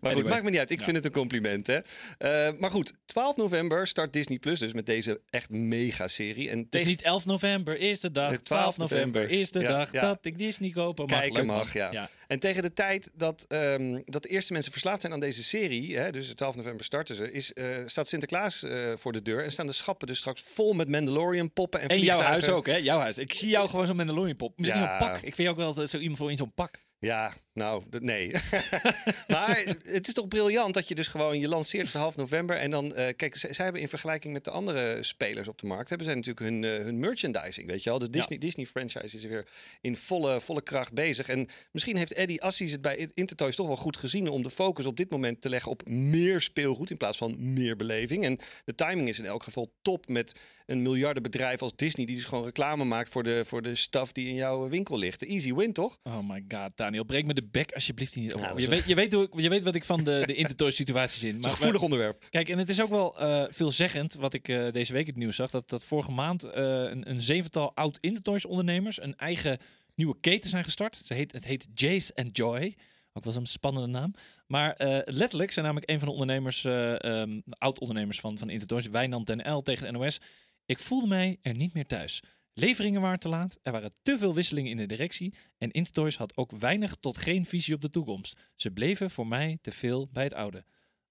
Anyway. 0.10 0.30
maakt 0.30 0.44
me 0.44 0.50
niet 0.50 0.58
uit. 0.58 0.70
Ik 0.70 0.78
Ja. 0.78 0.84
vind 0.84 0.96
het 0.96 1.04
een 1.04 1.12
compliment. 1.12 1.66
Hè? 1.66 1.78
Eh, 2.18 2.58
maar 2.58 2.70
goed, 2.70 2.92
12 3.06 3.36
november 3.36 3.86
start 3.86 4.12
Disney 4.12 4.38
Plus 4.38 4.58
dus 4.58 4.72
met 4.72 4.86
deze 4.86 5.20
echt 5.30 5.50
mega-serie. 5.50 6.48
En 6.50 6.56
Het 6.58 6.64
is 6.64 6.70
tegen 6.70 6.88
niet 6.88 7.02
11 7.02 7.24
november, 7.26 7.76
eerste 7.78 8.10
dag. 8.10 8.28
Nee, 8.30 8.42
12 8.42 8.74
12 8.74 8.78
november, 8.90 9.06
november. 9.20 9.38
eerste 9.38 9.60
Ja, 9.60 9.68
dag 9.68 9.92
ja. 9.92 10.00
dat 10.00 10.18
ik 10.24 10.38
Disney 10.38 10.70
kopen 10.70 11.06
mag. 11.06 11.20
kijken 11.20 11.46
mag, 11.46 11.72
ja. 11.72 12.08
En 12.26 12.38
tegen 12.38 12.62
de 12.62 12.72
tijd 12.72 13.10
dat, 13.14 13.44
ehm, 13.48 14.00
dat 14.04 14.22
de 14.22 14.28
eerste 14.28 14.52
mensen 14.52 14.72
verslaafd 14.72 15.00
zijn 15.00 15.12
aan 15.12 15.20
deze 15.20 15.42
serie, 15.44 15.96
hè, 15.96 16.12
dus 16.12 16.28
12 16.34 16.56
november 16.56 16.84
starten 16.84 17.14
ze, 17.14 17.32
is, 17.32 17.52
staat 17.86 18.08
Sinterklaas 18.08 18.64
voor 18.94 19.12
de 19.12 19.22
deur 19.22 19.44
en 19.44 19.52
staan 19.52 19.66
de 19.66 19.72
schappen 19.72 20.06
dus 20.06 20.18
straks 20.18 20.42
vol 20.44 20.72
met 20.72 20.88
Mandalorian 20.88 21.52
poppen 21.52 21.80
en, 21.80 21.88
Jouw 22.04 22.20
huis 22.20 22.48
ook, 22.48 22.66
hè? 22.66 22.76
Jouw 22.76 22.98
huis. 22.98 23.18
Ik 23.18 23.34
zie 23.34 23.48
jou 23.48 23.68
gewoon 23.68 23.86
zo'n 23.86 23.96
Mandalorian 23.96 24.36
pop. 24.36 24.58
Misschien 24.58 24.80
Ja. 24.80 24.92
een 24.92 24.98
pak. 24.98 25.16
Ik 25.16 25.34
vind 25.34 25.36
je 25.36 25.48
ook 25.48 25.56
wel 25.56 25.88
zo 25.88 25.98
iemand 25.98 26.18
voor 26.18 26.30
in 26.30 26.36
zo'n 26.36 26.54
pak. 26.54 26.86
Ja, 27.00 27.32
nou, 27.52 27.82
nee. 27.90 28.32
maar 29.28 29.62
het 29.82 30.06
is 30.06 30.12
toch 30.12 30.28
briljant 30.28 30.74
dat 30.74 30.88
je 30.88 30.94
dus 30.94 31.06
gewoon, 31.08 31.40
je 31.40 31.48
lanceert 31.48 31.92
half 31.92 32.16
november 32.16 32.56
en 32.56 32.70
dan, 32.70 32.94
eh, 32.94 33.16
kijk, 33.16 33.36
zij, 33.36 33.64
hebben 33.64 33.80
in 33.80 33.88
vergelijking 33.88 34.32
met 34.32 34.44
de 34.44 34.50
andere 34.50 35.02
spelers 35.02 35.48
op 35.48 35.58
de 35.58 35.66
markt, 35.66 35.88
hebben 35.88 36.06
zij 36.06 36.16
natuurlijk 36.16 36.46
hun, 36.46 36.64
eh, 36.64 36.84
hun 36.84 36.98
merchandising, 36.98 37.68
weet 37.68 37.82
je 37.82 37.90
wel. 37.90 37.98
De 37.98 38.10
Disney, 38.10 38.38
Disney 38.38 38.66
franchise 38.66 39.16
is 39.16 39.24
weer 39.24 39.46
in 39.80 39.96
volle, 39.96 40.40
volle 40.40 40.62
kracht 40.62 40.92
bezig. 40.92 41.28
En 41.28 41.48
misschien 41.72 41.96
heeft 41.96 42.12
Eddie 42.12 42.42
Assis 42.42 42.72
het 42.72 42.82
bij 42.82 43.08
Intertoys 43.14 43.56
toch 43.56 43.66
wel 43.66 43.76
goed 43.76 43.96
gezien 43.96 44.28
om 44.28 44.42
de 44.42 44.50
focus 44.50 44.86
op 44.86 44.96
dit 44.96 45.10
moment 45.10 45.40
te 45.40 45.48
leggen 45.48 45.70
op 45.70 45.88
meer 45.88 46.40
speelgoed 46.40 46.90
in 46.90 46.96
plaats 46.96 47.18
van 47.18 47.52
meer 47.52 47.76
beleving. 47.76 48.24
En 48.24 48.38
de 48.64 48.74
timing 48.74 49.08
is 49.08 49.18
in 49.18 49.26
elk 49.26 49.42
geval 49.42 49.72
top 49.82 50.08
met 50.08 50.34
een 50.68 50.82
miljardenbedrijf 50.82 51.62
als 51.62 51.72
Disney, 51.76 52.06
die 52.06 52.16
dus 52.16 52.24
gewoon 52.24 52.44
reclame 52.44 52.84
maakt 52.84 53.08
voor 53.08 53.22
de, 53.22 53.44
voor 53.44 53.62
de 53.62 53.74
stuff 53.74 54.12
die 54.12 54.28
in 54.28 54.34
jouw 54.34 54.68
winkel 54.68 54.98
ligt. 54.98 55.24
Easy 55.24 55.54
win, 55.54 55.72
toch? 55.72 55.98
Oh 56.02 56.28
my 56.28 56.44
god, 56.48 56.72
Daniel. 56.76 57.04
Breek 57.04 57.24
me 57.24 57.34
de 57.34 57.44
bek 57.50 57.72
alsjeblieft 57.72 58.16
niet 58.16 58.34
over. 58.34 58.48
Dat 58.48 58.62
je, 58.62 58.68
weet, 58.68 58.86
je, 58.86 58.94
weet 58.94 59.12
hoe 59.12 59.28
je 59.32 59.48
weet 59.48 59.62
wat 59.62 59.74
ik 59.74 59.84
van 59.84 60.04
de, 60.04 60.22
de 60.26 60.34
Intertoy 60.34 60.70
situaties 60.70 61.24
in. 61.24 61.32
Dat 61.38 61.44
is 61.44 61.50
een 61.50 61.56
gevoelig 61.56 61.82
onderwerp. 61.82 62.26
Kijk, 62.30 62.48
en 62.48 62.58
het 62.58 62.68
is 62.68 62.80
ook 62.80 62.90
wel 62.90 63.18
eh, 63.18 63.44
veelzeggend 63.48 64.14
wat 64.14 64.34
ik 64.34 64.48
eh, 64.48 64.72
deze 64.72 64.92
week 64.92 65.06
het 65.06 65.16
nieuws 65.16 65.36
zag. 65.36 65.50
Dat, 65.50 65.68
dat 65.68 65.84
vorige 65.84 66.10
maand 66.10 66.44
eh, 66.44 66.62
een, 66.62 67.10
een 67.10 67.22
zevental 67.22 67.72
oud 67.74 67.98
Intertoys 68.00 68.44
ondernemers 68.44 69.02
een 69.02 69.16
eigen 69.16 69.58
nieuwe 69.94 70.16
keten 70.20 70.50
zijn 70.50 70.64
gestart. 70.64 70.96
Ze 70.96 71.14
heet, 71.14 71.32
het 71.32 71.44
heet 71.44 71.66
Jace 71.74 72.14
and 72.14 72.36
Joy. 72.36 72.76
Ook 73.12 73.24
wel 73.24 73.32
zo'n 73.32 73.46
spannende 73.46 73.88
naam. 73.88 74.14
Maar 74.46 74.74
letterlijk 75.04 75.52
zijn 75.52 75.64
namelijk 75.64 75.90
een 75.90 75.98
van 75.98 76.08
de 76.08 76.14
ondernemers, 76.14 76.64
eh, 76.64 77.04
ehm, 77.04 77.40
oud 77.48 77.78
ondernemers 77.78 78.20
van, 78.20 78.38
van 78.38 78.50
Intertoys, 78.50 78.88
Wijnand 78.88 79.26
ten 79.26 79.52
L 79.52 79.62
tegen 79.62 79.92
de 79.92 79.98
NOS. 79.98 80.20
Ik 80.68 80.78
voelde 80.78 81.06
mij 81.06 81.38
er 81.42 81.54
niet 81.54 81.74
meer 81.74 81.86
thuis. 81.86 82.22
Leveringen 82.52 83.00
waren 83.00 83.18
te 83.18 83.28
laat, 83.28 83.58
er 83.62 83.72
waren 83.72 83.92
te 84.02 84.18
veel 84.18 84.34
wisselingen 84.34 84.70
in 84.70 84.76
de 84.76 84.86
directie 84.86 85.34
en 85.58 85.70
Intertoys 85.70 86.16
had 86.16 86.36
ook 86.36 86.52
weinig 86.58 86.96
tot 87.00 87.16
geen 87.16 87.44
visie 87.44 87.74
op 87.74 87.80
de 87.80 87.90
toekomst. 87.90 88.38
Ze 88.54 88.70
bleven 88.70 89.10
voor 89.10 89.26
mij 89.26 89.58
te 89.60 89.72
veel 89.72 90.08
bij 90.12 90.24
het 90.24 90.34
oude. 90.34 90.64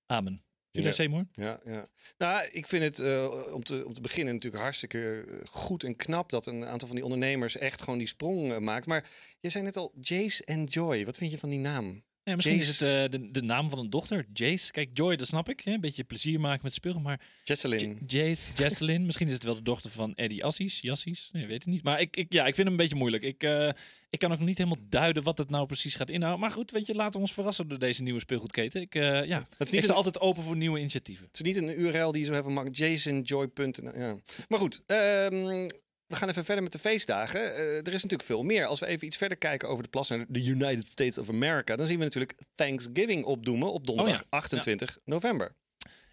Amen. 0.05 0.45
Ja. 0.71 0.91
Seymour? 0.91 1.27
Ja, 1.31 1.59
ja. 1.65 1.87
Nou, 2.17 2.49
ik 2.51 2.67
vind 2.67 2.83
het 2.83 2.99
eh, 2.99 3.53
om, 3.53 3.63
te, 3.63 3.85
om 3.85 3.93
te 3.93 4.01
beginnen 4.01 4.33
natuurlijk 4.33 4.63
hartstikke 4.63 5.25
eh, 5.27 5.47
goed 5.47 5.83
en 5.83 5.95
knap 5.95 6.29
dat 6.29 6.45
een 6.45 6.65
aantal 6.65 6.87
van 6.87 6.95
die 6.95 7.05
ondernemers 7.05 7.57
echt 7.57 7.81
gewoon 7.81 7.99
die 7.99 8.07
sprong 8.07 8.51
eh, 8.51 8.57
maakt. 8.57 8.85
Maar 8.85 9.09
je 9.39 9.49
zei 9.49 9.63
net 9.63 9.77
al 9.77 9.93
Jace 9.99 10.45
and 10.45 10.73
Joy. 10.73 11.05
Wat 11.05 11.17
vind 11.17 11.31
je 11.31 11.37
van 11.37 11.49
die 11.49 11.59
naam? 11.59 12.03
Ja, 12.27 12.35
misschien 12.35 12.59
is 12.59 12.79
het 12.79 12.81
eh, 12.81 13.19
de, 13.19 13.31
de 13.31 13.41
naam 13.41 13.69
van 13.69 13.79
een 13.79 13.89
dochter, 13.89 14.25
Jace. 14.33 14.71
Kijk, 14.71 14.89
Joy, 14.93 15.15
dat 15.15 15.27
snap 15.27 15.49
ik. 15.49 15.59
Hè? 15.59 15.71
Een 15.71 15.81
beetje 15.81 16.03
plezier 16.03 16.39
maken 16.39 16.59
met 16.63 16.73
speelgoed. 16.73 17.03
Maar 17.03 17.21
Jesselyn. 17.43 17.99
Jace, 18.07 18.51
Jesselyn, 18.55 19.05
misschien 19.05 19.27
is 19.27 19.33
het 19.33 19.43
wel 19.43 19.55
de 19.55 19.61
dochter 19.61 19.89
van 19.89 20.15
Eddie 20.15 20.45
Assis. 20.45 20.81
Jassies, 20.81 21.29
nee, 21.31 21.45
weet 21.45 21.63
het 21.63 21.73
niet. 21.73 21.83
Maar 21.83 22.01
ik, 22.01 22.15
ik, 22.15 22.33
ja, 22.33 22.45
ik 22.45 22.55
vind 22.55 22.57
hem 22.57 22.67
een 22.67 22.75
beetje 22.75 22.95
moeilijk. 22.95 23.23
Ik, 23.23 23.43
eh, 23.43 23.69
ik 24.09 24.19
kan 24.19 24.31
ook 24.31 24.39
niet 24.39 24.57
helemaal 24.57 24.85
duiden 24.89 25.23
wat 25.23 25.37
het 25.37 25.49
nou 25.49 25.65
precies 25.65 25.95
gaat 25.95 26.09
inhouden. 26.09 26.41
Maar 26.41 26.51
goed, 26.51 26.71
weet 26.71 26.85
je, 26.85 26.95
laten 26.95 27.13
we 27.13 27.19
ons 27.19 27.33
verrassen 27.33 27.67
door 27.67 27.79
deze 27.79 28.03
nieuwe 28.03 28.19
speelgoedketen. 28.19 28.81
Ik, 28.81 28.95
eh, 28.95 29.25
ja, 29.25 29.37
Het 29.37 29.67
is 29.67 29.67
ik 29.67 29.79
niet 29.81 29.89
een, 29.89 29.95
altijd 29.95 30.19
open 30.19 30.43
voor 30.43 30.55
nieuwe 30.55 30.79
initiatieven. 30.79 31.27
het 31.27 31.35
is 31.35 31.41
niet 31.41 31.55
een 31.55 31.79
URL 31.79 32.11
die 32.11 32.21
je 32.21 32.27
zo 32.27 32.33
even 32.33 32.53
maakt. 32.53 32.77
jasonjoy.nl. 32.77 33.97
Ja. 33.97 34.17
Maar 34.47 34.59
goed, 34.59 34.83
ehm, 34.85 35.67
we 36.07 36.15
gaan 36.15 36.29
even 36.29 36.45
verder 36.45 36.63
met 36.63 36.71
de 36.71 36.79
feestdagen. 36.79 37.55
Eh, 37.55 37.75
er 37.75 37.87
is 37.87 38.03
natuurlijk 38.03 38.23
veel 38.23 38.43
meer. 38.43 38.65
Als 38.65 38.79
we 38.79 38.85
even 38.85 39.07
iets 39.07 39.17
verder 39.17 39.37
kijken 39.37 39.69
over 39.69 39.83
de 39.83 39.89
plas 39.89 40.09
naar 40.09 40.25
de 40.27 40.43
United 40.43 40.85
States 40.85 41.17
of 41.17 41.29
America, 41.29 41.75
dan 41.75 41.85
zien 41.85 41.97
we 41.97 42.03
natuurlijk 42.03 42.35
Thanksgiving 42.55 43.25
opdoemen 43.25 43.73
op 43.73 43.85
donderdag 43.85 44.15
Oh 44.15 44.21
ja. 44.29 44.37
28 44.37 44.97
november. 45.05 45.55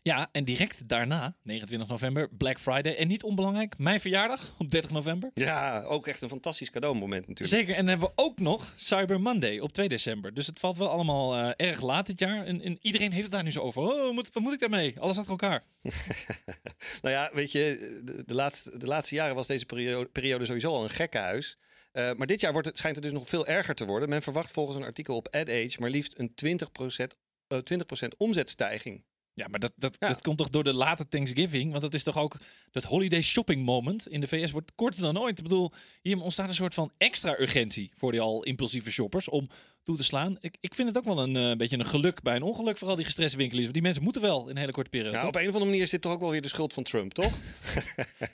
Ja, 0.06 0.28
en 0.32 0.44
direct 0.44 0.88
daarna, 0.88 1.36
29 1.42 1.88
november, 1.88 2.28
Black 2.28 2.60
Friday. 2.60 2.96
En 2.96 3.08
niet 3.08 3.22
onbelangrijk, 3.22 3.78
mijn 3.78 4.00
verjaardag 4.00 4.54
op 4.58 4.70
30 4.70 4.90
november. 4.90 5.30
Ja, 5.34 5.82
ook 5.82 6.06
echt 6.06 6.22
een 6.22 6.28
fantastisch 6.28 6.70
cadeaumoment 6.70 7.28
natuurlijk. 7.28 7.58
Zeker, 7.58 7.74
en 7.74 7.80
dan 7.80 7.88
hebben 7.88 8.08
we 8.08 8.22
ook 8.22 8.38
nog 8.38 8.72
Cyber 8.76 9.20
Monday 9.20 9.58
op 9.58 9.72
2 9.72 9.88
december. 9.88 10.34
Dus 10.34 10.46
het 10.46 10.58
valt 10.58 10.76
wel 10.76 10.90
allemaal 10.90 11.36
eh, 11.36 11.66
erg 11.68 11.80
laat 11.80 12.06
dit 12.06 12.18
jaar. 12.18 12.44
En, 12.44 12.60
en 12.60 12.78
iedereen 12.80 13.10
heeft 13.10 13.22
het 13.22 13.32
daar 13.32 13.42
nu 13.42 13.50
zo 13.50 13.60
over. 13.60 13.82
Oh, 13.82 14.02
wat 14.02 14.12
moet, 14.12 14.32
wat 14.32 14.42
moet 14.42 14.52
ik 14.52 14.58
daarmee? 14.58 15.00
Alles 15.00 15.18
achter 15.18 15.32
elkaar. 15.32 15.64
Nou 17.02 17.14
ja, 17.14 17.30
weet 17.32 17.52
je, 17.52 18.00
de, 18.04 18.22
de, 18.26 18.34
laatste, 18.34 18.78
de 18.78 18.86
laatste 18.86 19.14
jaren 19.14 19.34
was 19.34 19.46
deze 19.46 19.66
periode, 19.66 20.08
periode 20.08 20.46
sowieso 20.46 20.74
al 20.74 20.82
een 20.82 20.90
gekkenhuis. 20.90 21.58
Eh 21.92 22.12
maar 22.12 22.26
dit 22.26 22.40
jaar 22.40 22.52
wordt 22.52 22.66
het, 22.66 22.78
schijnt 22.78 22.96
het 22.96 23.04
dus 23.04 23.14
nog 23.14 23.28
veel 23.28 23.46
erger 23.46 23.74
te 23.74 23.84
worden. 23.84 24.08
Men 24.08 24.22
verwacht 24.22 24.50
volgens 24.50 24.76
een 24.76 24.82
artikel 24.82 25.16
op 25.16 25.28
AdAge 25.34 25.76
maar 25.78 25.90
liefst 25.90 26.18
een 26.18 26.34
20%, 26.44 27.06
eh 27.48 27.58
20 27.58 28.16
omzetstijging. 28.16 29.04
Ja, 29.34 29.46
maar 29.48 29.60
dat, 29.60 29.72
dat, 29.76 29.96
Ja. 30.00 30.08
dat 30.08 30.22
komt 30.22 30.38
toch 30.38 30.50
door 30.50 30.64
de 30.64 30.72
late 30.74 31.08
Thanksgiving? 31.08 31.70
Want 31.70 31.82
dat 31.82 31.94
is 31.94 32.02
toch 32.02 32.18
ook 32.18 32.36
dat 32.70 32.84
holiday 32.84 33.22
shopping 33.22 33.64
moment 33.64 34.08
in 34.08 34.20
de 34.20 34.26
VS 34.28 34.50
wordt 34.50 34.72
korter 34.74 35.00
dan 35.02 35.18
ooit. 35.18 35.36
Ik 35.38 35.42
bedoel, 35.42 35.72
hier 36.02 36.20
ontstaat 36.20 36.48
een 36.48 36.54
soort 36.54 36.74
van 36.74 36.92
extra 36.98 37.38
urgentie 37.40 37.90
voor 37.94 38.12
die 38.12 38.20
al 38.20 38.42
impulsieve 38.44 38.90
shoppers 38.90 39.28
om 39.28 39.48
toe 39.82 39.96
te 39.96 40.04
slaan. 40.04 40.36
Ik, 40.40 40.56
ik 40.60 40.74
vind 40.74 40.88
het 40.88 40.98
ook 40.98 41.04
wel 41.04 41.18
een 41.22 41.36
eh, 41.36 41.56
beetje 41.56 41.78
een 41.78 41.86
geluk 41.86 42.22
bij 42.22 42.36
een 42.36 42.42
ongeluk, 42.42 42.76
vooral 42.76 42.96
die 42.96 43.04
gestreste 43.04 43.36
winkeliers. 43.36 43.64
Want 43.64 43.74
die 43.74 43.82
mensen 43.84 44.02
moeten 44.02 44.22
wel 44.22 44.42
in 44.42 44.48
een 44.50 44.56
hele 44.56 44.72
korte 44.72 44.90
periode. 44.90 45.16
Nou, 45.16 45.28
op 45.28 45.34
een 45.34 45.40
of 45.40 45.46
andere 45.46 45.64
manier 45.64 45.82
is 45.82 45.90
dit 45.90 46.00
toch 46.00 46.12
ook 46.12 46.20
wel 46.20 46.30
weer 46.30 46.42
de 46.42 46.48
schuld 46.48 46.72
van 46.74 46.82
Trump, 46.82 47.12
toch? 47.12 47.32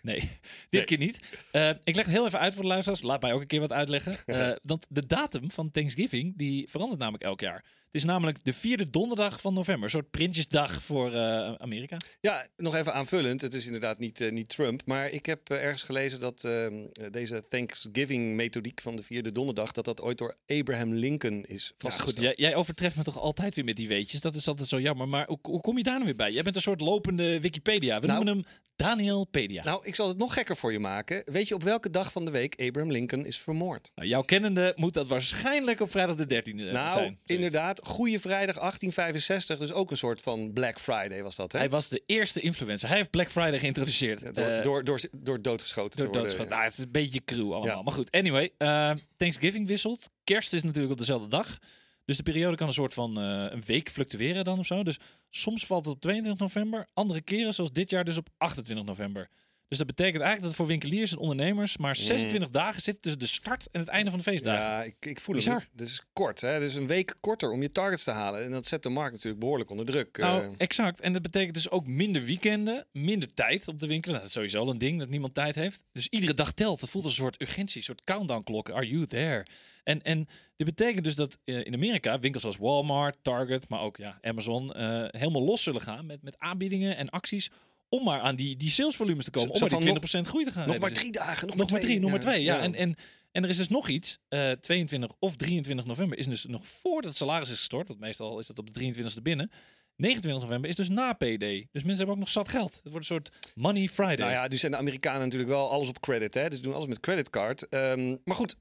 Nee, 0.02 0.18
dit 0.20 0.30
Nee. 0.70 0.84
keer 0.84 0.98
niet. 0.98 1.20
Eh, 1.52 1.68
ik 1.68 1.94
leg 1.94 2.04
het 2.04 2.14
heel 2.14 2.26
even 2.26 2.38
uit 2.38 2.52
voor 2.54 2.62
de 2.62 2.68
luisteraars. 2.68 3.02
Laat 3.02 3.22
mij 3.22 3.32
ook 3.32 3.40
een 3.40 3.46
keer 3.46 3.60
wat 3.60 3.72
uitleggen. 3.72 4.16
Eh 4.26 4.50
want 4.62 4.86
de 4.88 5.06
datum 5.06 5.50
van 5.50 5.70
Thanksgiving 5.70 6.36
die 6.38 6.68
verandert 6.70 7.00
namelijk 7.00 7.24
elk 7.24 7.40
jaar. 7.40 7.64
Het 7.90 8.00
is 8.00 8.06
namelijk 8.08 8.44
de 8.44 8.52
vierde 8.52 8.90
donderdag 8.90 9.40
van 9.40 9.54
november. 9.54 9.84
Een 9.84 9.90
soort 9.90 10.10
Prinsjesdag 10.10 10.82
voor 10.82 11.12
eh, 11.12 11.52
Amerika. 11.54 11.96
Ja, 12.20 12.46
nog 12.56 12.74
even 12.74 12.94
aanvullend. 12.94 13.40
Het 13.40 13.54
is 13.54 13.66
inderdaad 13.66 13.98
niet, 13.98 14.20
eh, 14.20 14.32
niet 14.32 14.48
Trump. 14.48 14.82
Maar 14.84 15.08
ik 15.08 15.26
heb 15.26 15.50
eh, 15.50 15.64
ergens 15.64 15.82
gelezen 15.82 16.20
dat 16.20 16.44
ehm, 16.44 16.86
deze 17.10 17.44
Thanksgiving-methodiek 17.48 18.80
van 18.80 18.96
de 18.96 19.02
vierde 19.02 19.32
donderdag... 19.32 19.72
dat 19.72 19.84
dat 19.84 20.00
ooit 20.00 20.18
door 20.18 20.36
Abraham 20.46 20.94
Lincoln 20.94 21.44
is 21.44 21.66
Ja, 21.66 21.74
vastgesteld. 21.78 22.16
goed, 22.16 22.24
jij, 22.24 22.46
jij 22.48 22.54
overtreft 22.54 22.96
me 22.96 23.02
toch 23.02 23.18
altijd 23.18 23.54
weer 23.54 23.64
met 23.64 23.76
die 23.76 23.88
weetjes. 23.88 24.20
Dat 24.20 24.34
is 24.34 24.48
altijd 24.48 24.68
zo 24.68 24.80
jammer. 24.80 25.08
Maar 25.08 25.26
hoe, 25.26 25.38
hoe 25.42 25.60
kom 25.60 25.76
je 25.76 25.82
daar 25.82 25.94
nou 25.94 26.04
weer 26.04 26.16
bij? 26.16 26.32
Jij 26.32 26.42
bent 26.42 26.56
een 26.56 26.62
soort 26.62 26.80
lopende 26.80 27.40
Wikipedia. 27.40 28.00
We 28.00 28.06
Nou, 28.06 28.24
noemen 28.24 28.44
hem 28.44 28.54
Danielpedia. 28.80 29.64
Nou, 29.64 29.86
ik 29.86 29.94
zal 29.94 30.08
het 30.08 30.18
nog 30.18 30.32
gekker 30.32 30.56
voor 30.56 30.72
je 30.72 30.78
maken. 30.78 31.22
Weet 31.24 31.48
je 31.48 31.54
op 31.54 31.62
welke 31.62 31.90
dag 31.90 32.12
van 32.12 32.24
de 32.24 32.30
week 32.30 32.60
Abraham 32.60 32.92
Lincoln 32.92 33.26
is 33.26 33.38
vermoord? 33.38 33.92
Nou, 33.94 34.08
jouw 34.08 34.22
kennende 34.22 34.72
moet 34.76 34.94
dat 34.94 35.06
waarschijnlijk 35.06 35.80
op 35.80 35.90
vrijdag 35.90 36.16
de 36.16 36.42
13e 36.42 36.54
nou, 36.54 36.72
zijn. 36.72 36.92
Zoiets. 36.92 37.18
inderdaad. 37.24 37.79
Goeie 37.82 38.20
Vrijdag 38.20 38.54
1865. 38.58 39.58
Dus 39.58 39.72
ook 39.72 39.90
een 39.90 39.96
soort 39.96 40.20
van 40.20 40.52
Black 40.52 40.80
Friday 40.80 41.22
was 41.22 41.36
dat, 41.36 41.52
hè? 41.52 41.58
Hij 41.58 41.70
was 41.70 41.88
de 41.88 42.02
eerste 42.06 42.40
influencer. 42.40 42.88
Hij 42.88 42.96
heeft 42.96 43.10
Black 43.10 43.30
Friday 43.30 43.58
geïntroduceerd. 43.58 44.20
Ja, 44.20 44.30
door, 44.30 44.44
Eh, 44.44 44.62
door, 44.62 44.84
door, 44.84 45.00
door 45.18 45.42
doodgeschoten 45.42 45.96
Door 46.02 46.06
te 46.12 46.18
worden. 46.18 46.22
doodschot. 46.36 46.48
Nou, 46.48 46.64
het 46.64 46.72
is 46.72 46.78
een 46.84 46.90
beetje 46.90 47.24
cruel 47.24 47.54
allemaal. 47.54 47.76
Ja. 47.76 47.82
Maar 47.82 47.92
goed, 47.92 48.10
anyway. 48.10 48.50
eh, 48.58 48.90
Thanksgiving 49.16 49.66
wisselt. 49.66 50.10
Kerst 50.24 50.52
is 50.52 50.62
natuurlijk 50.62 50.92
op 50.92 50.98
dezelfde 50.98 51.28
dag. 51.28 51.58
Dus 52.04 52.16
de 52.16 52.22
periode 52.22 52.56
kan 52.56 52.66
een 52.66 52.72
soort 52.74 52.94
van 52.94 53.20
eh, 53.20 53.46
een 53.50 53.62
week 53.66 53.90
fluctueren 53.90 54.44
dan 54.44 54.58
of 54.58 54.66
zo. 54.66 54.82
Dus 54.82 54.96
soms 55.30 55.66
valt 55.66 55.84
het 55.84 55.94
op 55.94 56.00
22 56.00 56.40
november. 56.42 56.86
Andere 56.94 57.20
keren, 57.20 57.54
zoals 57.54 57.72
dit 57.72 57.90
jaar, 57.90 58.04
dus 58.04 58.16
op 58.16 58.28
28 58.38 58.84
november. 58.86 59.28
Dus 59.70 59.78
dat 59.78 59.86
betekent 59.86 60.22
eigenlijk 60.22 60.42
dat 60.42 60.54
voor 60.54 60.66
winkeliers 60.66 61.12
en 61.12 61.18
ondernemers 61.18 61.76
maar 61.76 61.96
Mm. 61.98 62.04
26 62.04 62.50
dagen 62.50 62.82
zitten 62.82 63.02
tussen 63.02 63.20
de 63.20 63.26
start 63.26 63.68
en 63.72 63.80
het 63.80 63.88
einde 63.88 64.10
van 64.10 64.18
de 64.18 64.24
feestdagen. 64.24 64.62
Ja, 64.64 64.82
ik, 64.82 64.94
ik 65.06 65.20
voel 65.20 65.34
Bizar. 65.34 65.54
het. 65.60 65.68
Dit 65.72 65.86
is 65.86 66.02
kort. 66.12 66.40
Hè? 66.40 66.58
Dus 66.58 66.74
een 66.74 66.86
week 66.86 67.14
korter 67.20 67.50
om 67.50 67.62
je 67.62 67.70
targets 67.72 68.04
te 68.04 68.10
halen. 68.10 68.44
En 68.44 68.50
dat 68.50 68.66
zet 68.66 68.82
de 68.82 68.88
markt 68.88 69.12
natuurlijk 69.12 69.40
behoorlijk 69.40 69.70
onder 69.70 69.86
druk. 69.86 70.16
Nou, 70.18 70.42
Eh, 70.42 70.48
exact. 70.56 71.00
En 71.00 71.12
dat 71.12 71.22
betekent 71.22 71.54
dus 71.54 71.70
ook 71.70 71.86
minder 71.86 72.24
weekenden, 72.24 72.86
minder 72.92 73.34
tijd 73.34 73.68
op 73.68 73.80
de 73.80 73.86
winkel. 73.86 74.08
Nou, 74.10 74.22
dat 74.22 74.28
is 74.30 74.36
sowieso 74.36 74.58
al 74.58 74.70
een 74.70 74.78
ding 74.78 74.98
dat 74.98 75.08
niemand 75.08 75.34
tijd 75.34 75.54
heeft. 75.54 75.82
Dus 75.92 76.06
iedere 76.08 76.34
dag 76.34 76.52
telt. 76.52 76.80
Dat 76.80 76.90
voelt 76.90 77.04
als 77.04 77.18
een 77.18 77.22
soort 77.24 77.40
urgentie, 77.40 77.76
een 77.76 77.82
soort 77.82 78.04
countdown 78.04 78.42
klok. 78.42 78.70
Are 78.70 78.88
you 78.88 79.06
there? 79.06 79.46
En, 79.84 80.02
en 80.02 80.28
dit 80.56 80.66
betekent 80.66 81.04
dus 81.04 81.14
dat 81.14 81.38
eh, 81.44 81.64
in 81.64 81.74
Amerika 81.74 82.18
winkels 82.18 82.44
als 82.44 82.56
Walmart, 82.56 83.16
Target, 83.22 83.68
maar 83.68 83.80
ook 83.80 83.96
ja, 83.96 84.18
Amazon 84.22 84.72
eh, 84.74 85.04
helemaal 85.10 85.42
los 85.44 85.62
zullen 85.62 85.80
gaan 85.80 86.06
met, 86.06 86.22
met 86.22 86.38
aanbiedingen 86.38 86.96
en 86.96 87.08
acties 87.10 87.50
om 87.90 88.04
maar 88.04 88.20
aan 88.20 88.36
die, 88.36 88.56
die 88.56 88.70
salesvolumes 88.70 89.24
te 89.24 89.30
komen. 89.30 89.56
Zo- 89.56 89.64
om 89.64 89.70
maar 89.70 89.80
die 89.80 90.08
van 90.10 90.24
20% 90.24 90.28
groei 90.28 90.44
te 90.44 90.50
gaan. 90.50 90.68
nog 90.68 90.78
maar 90.78 90.92
drie 90.92 91.12
dagen. 91.12 91.46
Nog, 91.46 91.56
Nog 91.56 91.70
maar 91.70 91.80
drie, 91.80 92.00
nog 92.00 92.10
maar 92.10 92.20
twee. 92.20 92.42
Ja. 92.42 92.54
Ja. 92.56 92.60
En, 92.62 92.74
en, 92.74 92.96
en 93.32 93.42
er 93.44 93.48
is 93.50 93.56
dus 93.56 93.68
nog 93.68 93.88
iets. 93.88 94.18
eh 94.28 94.50
22 94.50 95.12
of 95.18 95.36
23 95.36 95.86
november 95.86 96.18
is 96.18 96.26
dus 96.26 96.44
nog 96.46 96.66
voordat 96.66 97.04
het 97.04 97.16
salaris 97.16 97.48
is 97.50 97.54
gestort. 97.58 97.88
Want 97.88 98.00
meestal 98.00 98.38
is 98.38 98.46
dat 98.46 98.58
op 98.58 98.74
de 98.74 98.92
23e 98.94 99.22
binnen. 99.22 99.50
29 99.96 100.42
november 100.42 100.70
is 100.70 100.76
dus 100.76 100.88
na 100.88 101.12
PD. 101.12 101.38
Dus 101.38 101.66
mensen 101.72 101.96
hebben 101.96 102.08
ook 102.08 102.18
nog 102.18 102.28
zat 102.28 102.48
geld. 102.48 102.72
Het 102.74 102.82
wordt 102.92 102.96
een 102.96 103.04
soort 103.16 103.30
Money 103.54 103.88
Friday. 103.88 104.16
Nou 104.16 104.30
ja, 104.30 104.48
nu 104.48 104.56
zijn 104.56 104.72
de 104.72 104.78
Amerikanen 104.78 105.20
natuurlijk 105.20 105.50
wel 105.50 105.70
alles 105.70 105.88
op 105.88 106.00
credit. 106.00 106.34
Hè? 106.34 106.48
Dus 106.50 106.60
doen 106.60 106.74
alles 106.74 106.86
met 106.86 107.00
creditcard. 107.00 107.68
Ehm, 107.68 108.16
maar 108.24 108.36
goed, 108.36 108.56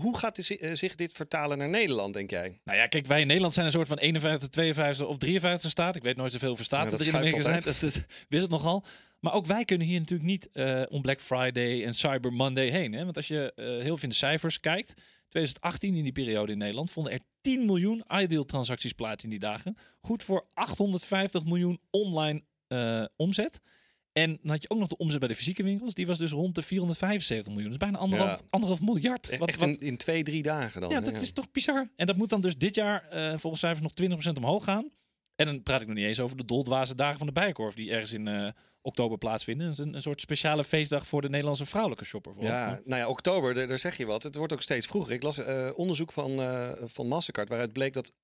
hoe 0.00 0.18
gaat 0.18 0.38
eh, 0.38 0.74
zich 0.74 0.94
dit 0.94 1.12
vertalen 1.12 1.58
naar 1.58 1.68
Nederland, 1.68 2.14
denk 2.14 2.30
jij? 2.30 2.60
Nou 2.64 2.78
ja, 2.78 2.86
kijk, 2.86 3.06
wij 3.06 3.20
in 3.20 3.26
Nederland 3.26 3.54
zijn 3.54 3.66
een 3.66 3.72
soort 3.72 3.88
van 3.88 3.98
51, 3.98 4.48
52 4.48 5.06
of 5.06 5.18
53 5.18 5.70
staat. 5.70 5.96
Ik 5.96 6.02
weet 6.02 6.16
nooit 6.16 6.32
zoveel 6.32 6.56
voor 6.56 6.64
staten 6.64 6.90
Ja, 6.90 6.96
dat 6.96 6.98
dat 6.98 7.08
er 7.08 7.14
in 7.14 7.20
schuift 7.20 7.46
Amerika 7.46 7.60
zijn. 7.60 7.74
Dat, 7.80 7.92
dat 7.92 8.06
wist 8.28 8.42
het 8.42 8.50
nogal. 8.50 8.84
Maar 9.20 9.32
ook 9.32 9.46
wij 9.46 9.64
kunnen 9.64 9.86
hier 9.86 9.98
natuurlijk 9.98 10.28
niet 10.28 10.48
eh, 10.52 10.82
om 10.88 11.02
Black 11.02 11.20
Friday 11.20 11.84
en 11.84 11.94
Cyber 11.94 12.32
Monday 12.32 12.70
heen. 12.70 12.92
Hè? 12.92 13.04
Want 13.04 13.16
als 13.16 13.28
je 13.28 13.52
eh, 13.54 13.64
heel 13.66 13.82
veel 13.82 13.98
in 14.02 14.08
de 14.08 14.14
cijfers 14.14 14.60
kijkt. 14.60 14.94
2018 15.28 15.94
in 15.94 16.02
die 16.02 16.12
periode 16.12 16.52
in 16.52 16.58
Nederland 16.58 16.90
vonden 16.90 17.12
er 17.12 17.20
10 17.40 17.64
miljoen 17.64 18.04
ideal 18.12 18.44
transacties 18.44 18.92
plaats 18.92 19.24
in 19.24 19.30
die 19.30 19.38
dagen. 19.38 19.76
Goed 20.00 20.22
voor 20.22 20.46
850 20.54 21.44
miljoen 21.44 21.80
online 21.90 22.42
omzet. 23.16 23.60
En 24.14 24.38
dan 24.42 24.50
had 24.50 24.62
je 24.62 24.70
ook 24.70 24.78
nog 24.78 24.88
de 24.88 24.96
omzet 24.96 25.18
bij 25.18 25.28
de 25.28 25.34
fysieke 25.34 25.62
winkels. 25.62 25.94
Die 25.94 26.06
was 26.06 26.18
dus 26.18 26.30
rond 26.30 26.54
de 26.54 26.62
475 26.62 27.48
miljoen. 27.52 27.68
Dus 27.70 27.78
bijna 27.78 27.98
anderhalf, 27.98 28.30
Ja. 28.30 28.38
anderhalf 28.50 28.80
miljard. 28.80 29.28
Echt 29.28 29.40
Wat, 29.40 29.54
wat, 29.56 29.68
in, 29.68 29.80
in 29.80 29.96
twee, 29.96 30.22
drie 30.22 30.42
dagen 30.42 30.80
dan. 30.80 30.90
ja, 30.90 31.02
hè? 31.02 31.12
dat 31.12 31.20
is 31.22 31.32
toch 31.32 31.50
bizar. 31.50 31.90
En 31.96 32.06
dat 32.06 32.16
moet 32.16 32.28
dan 32.28 32.40
dus 32.40 32.58
dit 32.58 32.74
jaar 32.74 33.08
eh, 33.08 33.38
volgens 33.38 33.60
cijfers 33.62 33.94
nog 34.08 34.18
20% 34.32 34.32
omhoog 34.36 34.64
gaan. 34.64 34.90
En 35.36 35.46
dan 35.46 35.62
praat 35.62 35.80
ik 35.80 35.86
nog 35.86 35.96
niet 35.96 36.04
eens 36.06 36.20
over 36.20 36.36
de 36.36 36.44
doldwaze 36.44 36.94
dagen 36.94 37.18
van 37.18 37.26
de 37.26 37.32
Bijenkorf... 37.32 37.74
die 37.74 37.90
ergens 37.90 38.12
in 38.12 38.28
eh, 38.28 38.48
oktober 38.84 39.18
plaatsvinden. 39.18 39.66
Dat 39.66 39.78
is 39.78 39.84
een, 39.84 39.94
een 39.94 40.02
soort 40.02 40.20
speciale 40.20 40.64
feestdag 40.64 41.06
voor 41.06 41.22
de 41.22 41.28
Nederlandse 41.28 41.66
vrouwelijke 41.66 42.04
shopper. 42.04 42.32
Ja, 42.38 42.80
nou 42.84 43.00
ja, 43.00 43.08
oktober, 43.08 43.54
daar, 43.54 43.66
daar 43.66 43.78
zeg 43.78 43.96
je 43.96 44.06
wat. 44.06 44.22
Het 44.22 44.36
wordt 44.36 44.52
ook 44.52 44.62
steeds 44.62 44.86
vroeger. 44.86 45.12
Ik 45.12 45.22
las 45.22 45.38
eh, 45.38 45.70
onderzoek 45.76 46.12
van, 46.12 46.40
eh, 46.42 46.70
van 46.84 47.06
Mastercard 47.08 47.48
waaruit 47.48 47.72
bleek 47.72 47.92
dat 47.92 48.12
38% 48.12 48.14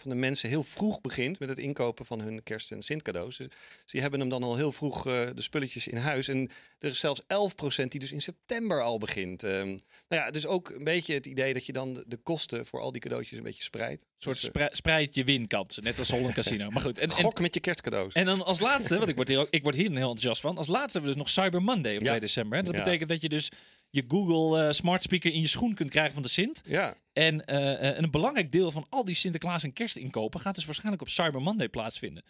van 0.00 0.10
de 0.10 0.14
mensen 0.14 0.48
heel 0.48 0.62
vroeg 0.64 1.00
begint 1.00 1.38
met 1.38 1.48
het 1.48 1.58
inkopen 1.58 2.06
van 2.06 2.20
hun 2.20 2.42
kerst- 2.42 2.70
en 2.70 2.82
Sint-cadeaus. 2.82 3.36
Dus 3.36 3.48
die 3.86 4.00
hebben 4.00 4.20
hem 4.20 4.28
dan 4.28 4.42
al 4.42 4.56
heel 4.56 4.72
vroeg 4.72 5.06
eh, 5.06 5.12
de 5.34 5.42
spulletjes 5.42 5.88
in 5.88 5.96
huis. 5.96 6.28
En 6.28 6.50
er 6.78 6.90
is 6.90 6.98
zelfs 6.98 7.22
11% 7.22 7.88
die 7.88 8.00
dus 8.00 8.12
in 8.12 8.22
september 8.22 8.82
al 8.82 8.98
begint. 8.98 9.42
Ehm, 9.42 9.66
nou 9.66 9.78
ja, 10.22 10.30
dus 10.30 10.46
ook 10.46 10.68
een 10.68 10.84
beetje 10.84 11.14
het 11.14 11.26
idee 11.26 11.52
dat 11.52 11.66
je 11.66 11.72
dan 11.72 12.04
de, 12.06 12.16
kosten 12.16 12.66
voor 12.66 12.80
al 12.80 12.92
die 12.92 13.00
cadeautjes 13.00 13.38
een 13.38 13.44
beetje 13.44 13.62
spreidt. 13.62 14.02
Een 14.02 14.08
soort 14.18 14.36
Dus, 14.40 14.44
spre- 14.44 14.68
spreid 14.70 15.14
je 15.14 15.24
winkansen, 15.24 15.82
net 15.82 15.98
als 15.98 16.10
Holland 16.10 16.34
Casino. 16.34 16.70
Maar 16.70 16.82
goed, 16.82 16.98
en, 16.98 17.08
en, 17.08 17.14
gok 17.14 17.40
met 17.40 17.54
je 17.54 17.60
kerstcadeaus. 17.60 18.14
en 18.14 18.24
dan 18.24 18.44
als 18.44 18.60
laatste, 18.60 18.96
want 18.96 19.08
ik 19.08 19.16
word 19.16 19.28
hier, 19.28 19.38
ook, 19.38 19.50
ik 19.50 19.61
word 19.62 19.74
hier 19.76 19.84
heel 19.90 19.96
enthousiast 19.96 20.40
van. 20.40 20.56
Als 20.56 20.66
laatste 20.66 20.92
hebben 20.98 21.10
we 21.16 21.16
dus 21.18 21.34
nog 21.34 21.44
Cyber 21.44 21.62
Monday 21.62 21.94
op 21.94 22.00
Ja. 22.00 22.06
2 22.08 22.20
december. 22.20 22.58
hè. 22.58 22.64
Dat 22.64 22.74
betekent 22.74 23.08
dat 23.08 23.22
je 23.22 23.28
dus 23.28 23.50
je 23.90 24.04
Google 24.08 24.66
eh, 24.66 24.72
smart 24.72 25.02
speaker 25.02 25.32
in 25.32 25.40
je 25.40 25.46
schoen 25.46 25.74
kunt 25.74 25.90
krijgen 25.90 26.12
van 26.14 26.22
de 26.22 26.28
Sint. 26.28 26.62
ja, 26.66 26.94
En 27.12 27.44
eh, 27.44 27.88
eh, 27.90 27.98
een 27.98 28.10
belangrijk 28.10 28.52
deel 28.52 28.70
van 28.70 28.86
al 28.88 29.04
die 29.04 29.14
Sinterklaas 29.14 29.64
en 29.64 29.72
kerstinkopen 29.72 30.40
gaat 30.40 30.54
dus 30.54 30.64
waarschijnlijk 30.64 31.02
op 31.02 31.08
Cyber 31.08 31.42
Monday 31.42 31.68
plaatsvinden. 31.68 32.22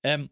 Ehm, 0.00 0.26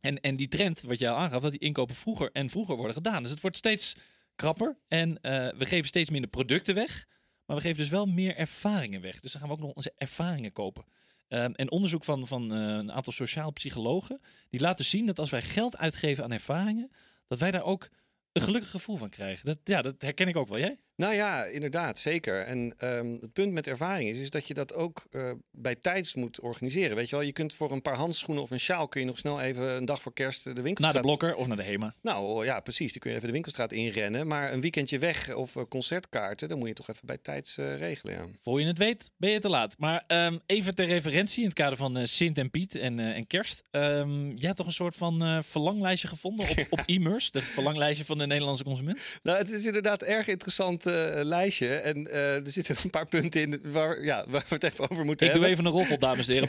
en, 0.00 0.20
en 0.20 0.36
die 0.36 0.48
trend, 0.48 0.80
wat 0.80 0.98
jij 0.98 1.10
al 1.10 1.16
aangaf, 1.16 1.42
dat 1.42 1.50
die 1.50 1.60
inkopen 1.60 1.94
vroeger 1.94 2.30
en 2.32 2.50
vroeger 2.50 2.76
worden 2.76 2.94
gedaan. 2.94 3.22
Dus 3.22 3.30
het 3.30 3.40
wordt 3.40 3.56
steeds 3.56 3.96
krapper 4.34 4.76
en 4.88 5.18
we 5.58 5.64
geven 5.66 5.88
steeds 5.88 6.10
minder 6.10 6.30
producten 6.30 6.74
weg. 6.74 7.06
Maar 7.46 7.56
we 7.56 7.62
geven 7.62 7.78
dus 7.78 7.88
wel 7.88 8.06
meer 8.06 8.36
ervaringen 8.36 9.00
weg. 9.00 9.20
Dus 9.20 9.32
dan 9.32 9.40
gaan 9.40 9.50
we 9.50 9.56
ook 9.56 9.62
nog 9.62 9.72
onze 9.72 9.92
ervaringen 9.96 10.52
kopen. 10.52 10.84
Ehm, 11.28 11.52
en 11.52 11.70
onderzoek 11.70 12.04
van, 12.04 12.26
van 12.26 12.52
eh, 12.52 12.58
een 12.58 12.92
aantal 12.92 13.12
sociaal 13.12 13.52
psychologen, 13.52 14.20
die 14.50 14.60
laten 14.60 14.84
zien 14.84 15.06
dat 15.06 15.18
als 15.18 15.30
wij 15.30 15.42
geld 15.42 15.76
uitgeven 15.76 16.24
aan 16.24 16.32
ervaringen, 16.32 16.90
dat 17.26 17.38
wij 17.38 17.50
daar 17.50 17.64
ook 17.64 17.88
een 18.32 18.42
gelukkig 18.42 18.70
gevoel 18.70 18.96
van 18.96 19.10
krijgen. 19.10 19.46
Dat, 19.46 19.58
ja, 19.64 19.82
dat 19.82 20.02
herken 20.02 20.28
ik 20.28 20.36
ook 20.36 20.48
wel. 20.48 20.58
Jij? 20.58 20.78
Nou 20.98 21.14
ja, 21.14 21.44
inderdaad, 21.44 21.98
zeker. 21.98 22.44
En 22.44 22.74
ehm, 22.78 23.16
het 23.20 23.32
punt 23.32 23.52
met 23.52 23.66
ervaring 23.66 24.10
is, 24.10 24.18
is 24.18 24.30
dat 24.30 24.46
je 24.46 24.54
dat 24.54 24.74
ook 24.74 25.06
eh, 25.10 25.30
bij 25.50 25.74
tijds 25.74 26.14
moet 26.14 26.40
organiseren. 26.40 26.96
Weet 26.96 27.08
je 27.08 27.16
wel, 27.16 27.24
je 27.24 27.32
kunt 27.32 27.54
voor 27.54 27.72
een 27.72 27.82
paar 27.82 27.96
handschoenen 27.96 28.42
of 28.42 28.50
een 28.50 28.60
sjaal 28.60 28.88
kun 28.88 29.00
je 29.00 29.06
nog 29.06 29.18
snel 29.18 29.40
even 29.40 29.64
een 29.64 29.84
dag 29.84 30.02
voor 30.02 30.12
kerst 30.12 30.44
de 30.44 30.52
Naar 30.52 30.62
winkelstraat... 30.62 31.02
de 31.02 31.08
blokker 31.08 31.34
of 31.34 31.46
naar 31.46 31.56
de 31.56 31.62
HEMA. 31.62 31.94
Nou 32.02 32.44
ja, 32.44 32.60
precies. 32.60 32.92
Die 32.92 33.00
kun 33.00 33.10
je 33.10 33.16
even 33.16 33.26
de 33.26 33.32
winkelstraat 33.32 33.72
inrennen. 33.72 34.26
Maar 34.26 34.52
een 34.52 34.60
weekendje 34.60 34.98
weg 34.98 35.34
of 35.34 35.56
eh, 35.56 35.62
concertkaarten, 35.68 36.48
dan 36.48 36.58
moet 36.58 36.68
je 36.68 36.74
toch 36.74 36.88
even 36.88 37.06
bij 37.06 37.18
tijds 37.18 37.58
eh, 37.58 37.76
regelen. 37.76 38.14
Ja. 38.14 38.24
Voor 38.40 38.60
je 38.60 38.66
het 38.66 38.78
weet, 38.78 39.10
ben 39.16 39.30
je 39.30 39.38
te 39.38 39.48
laat. 39.48 39.78
Maar 39.78 40.04
ehm, 40.06 40.38
even 40.46 40.74
ter 40.74 40.86
referentie 40.86 41.40
in 41.40 41.48
het 41.48 41.58
kader 41.58 41.76
van 41.76 42.06
Sint 42.06 42.38
en 42.38 42.50
Piet 42.50 42.74
en, 42.74 42.98
en 42.98 43.26
Kerst. 43.26 43.62
Ehm 43.70 44.26
jij 44.28 44.46
hebt 44.46 44.56
toch 44.56 44.66
een 44.66 44.72
soort 44.72 44.96
van 44.96 45.44
verlanglijstje 45.44 46.08
gevonden 46.08 46.48
op, 46.48 46.66
op 46.78 46.82
e-mers, 46.86 47.30
de 47.30 47.42
verlanglijstje 47.42 48.04
van 48.04 48.18
de 48.18 48.26
Nederlandse 48.26 48.64
consument? 48.64 48.98
Nou, 49.22 49.38
het 49.38 49.50
is 49.50 49.66
inderdaad 49.66 50.02
erg 50.02 50.28
interessant 50.28 50.86
eh, 50.90 51.24
lijstje. 51.24 51.74
En 51.74 52.06
eh, 52.06 52.34
er 52.34 52.50
zitten 52.50 52.76
een 52.82 52.90
paar 52.90 53.06
punten 53.06 53.40
in 53.40 53.72
waar, 53.72 54.04
ja, 54.04 54.24
waar 54.28 54.44
we 54.48 54.54
het 54.54 54.64
even 54.64 54.90
over 54.90 55.04
moeten 55.04 55.26
Ik 55.26 55.32
doe 55.32 55.42
hebben. 55.42 55.58
even 55.60 55.72
een 55.72 55.78
roffel, 55.78 55.98
dames 55.98 56.28
en 56.28 56.32
heren. 56.34 56.48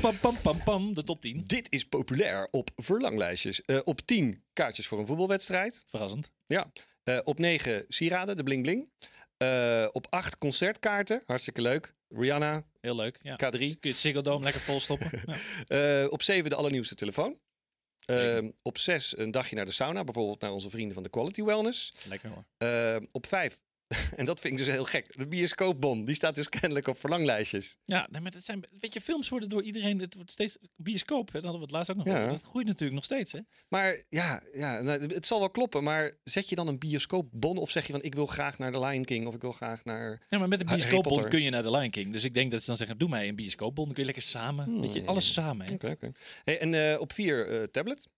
Pam, 0.00 0.18
pam, 0.18 0.36
pam, 0.42 0.62
pam, 0.64 0.94
de 0.94 1.04
top 1.04 1.20
10. 1.20 1.42
Dit 1.46 1.72
is 1.72 1.84
populair 1.84 2.48
op 2.50 2.70
verlanglijstjes. 2.76 3.62
Op 3.84 4.00
10 4.00 4.44
kaartjes 4.52 4.86
voor 4.86 4.98
een 4.98 5.06
voetbalwedstrijd. 5.06 5.84
Verrassend. 5.86 6.30
Ja. 6.46 6.72
Op 7.24 7.38
9 7.38 7.84
sieraden, 7.88 8.36
de 8.36 8.42
bling 8.42 8.62
bling. 8.62 8.90
Op 9.92 10.06
8 10.08 10.38
concertkaarten, 10.38 11.22
hartstikke 11.26 11.62
leuk. 11.62 11.94
Rihanna. 12.08 12.64
Heel 12.80 12.96
leuk. 12.96 13.18
Ja. 13.22 13.32
K3. 13.32 13.38
Kun 13.58 13.60
je 13.80 13.88
het 13.88 13.96
Ziggo 13.96 14.20
Dome 14.20 14.44
lekker 14.44 14.60
volstoppen. 14.60 15.10
Ja. 15.66 16.02
Eh, 16.02 16.10
op 16.10 16.22
7 16.22 16.50
de 16.50 16.56
allernieuwste 16.56 16.94
telefoon. 16.94 17.38
Eh, 18.06 18.38
op 18.62 18.78
6 18.78 19.18
een 19.18 19.30
dagje 19.30 19.56
naar 19.56 19.64
de 19.64 19.72
sauna, 19.72 20.04
bijvoorbeeld 20.04 20.40
naar 20.40 20.52
onze 20.52 20.70
vrienden 20.70 20.94
van 20.94 21.02
de 21.02 21.08
Quality 21.08 21.42
Wellness. 21.42 21.92
Lekker 22.08 22.30
hoor. 22.30 22.44
Eh, 22.56 22.96
op 23.12 23.26
5, 23.26 23.60
en 24.16 24.24
dat 24.24 24.40
vind 24.40 24.52
ik 24.58 24.64
dus 24.64 24.74
heel 24.74 24.84
gek, 24.84 25.18
de 25.18 25.26
bioscoopbon. 25.26 26.04
Die 26.04 26.14
staat 26.14 26.34
dus 26.34 26.48
kennelijk 26.48 26.86
op 26.86 26.98
verlanglijstjes. 26.98 27.76
Ja, 27.84 28.08
nee, 28.10 28.20
maar 28.20 28.30
dat 28.30 28.44
zijn, 28.44 28.64
weet 28.78 28.92
je, 28.92 29.00
films 29.00 29.28
worden 29.28 29.48
door 29.48 29.62
iedereen, 29.62 29.98
het 29.98 30.14
wordt 30.14 30.30
steeds 30.30 30.58
bioscoop. 30.76 31.26
Hè, 31.32 31.40
dat 31.40 31.50
hadden 31.50 31.60
we 31.60 31.66
het 31.66 31.70
laatst 31.74 31.90
ook 31.90 31.96
nog 31.96 32.06
Ja. 32.06 32.20
over. 32.20 32.32
Dat 32.32 32.42
groeit 32.42 32.66
natuurlijk 32.66 32.94
nog 32.94 33.04
steeds. 33.04 33.32
Hè? 33.32 33.38
Maar 33.68 34.04
ja, 34.08 34.42
ja 34.54 34.80
nou, 34.80 35.06
het 35.14 35.26
zal 35.26 35.38
wel 35.38 35.50
kloppen, 35.50 35.82
maar 35.82 36.14
zet 36.24 36.48
je 36.48 36.54
dan 36.54 36.68
een 36.68 36.78
bioscoopbon 36.78 37.58
of 37.58 37.70
zeg 37.70 37.86
je 37.86 37.92
van 37.92 38.02
ik 38.02 38.14
wil 38.14 38.26
graag 38.26 38.58
naar 38.58 38.72
de 38.72 38.80
Lion 38.80 39.04
King 39.04 39.26
of 39.26 39.34
ik 39.34 39.40
wil 39.40 39.52
graag 39.52 39.84
naar... 39.84 40.22
Ja, 40.28 40.38
maar 40.38 40.48
met 40.48 40.60
een 40.70 41.00
Potter. 41.02 41.28
kun 41.28 41.42
je 41.42 41.50
naar 41.50 41.62
de 41.62 41.70
Lion 41.70 41.90
King. 41.90 42.12
Dus 42.12 42.24
ik 42.24 42.34
denk 42.34 42.50
dat 42.50 42.60
ze 42.60 42.66
dan 42.66 42.76
zeggen, 42.76 42.98
doe 42.98 43.08
mij 43.08 43.28
een 43.28 43.36
bioscoopbond. 43.36 43.86
Dan 43.86 43.94
kun 43.96 44.04
je 44.06 44.12
lekker 44.12 44.30
samen. 44.30 44.80
Weet 44.80 44.92
je, 44.92 45.04
alles 45.06 45.32
samen. 45.32 45.72
Oké, 45.72 45.90
oké. 45.90 46.12
Hey, 46.44 46.58
en 46.60 46.92
eh, 46.92 47.00
op 47.00 47.12
4 47.12 47.70
tablet. 47.70 48.08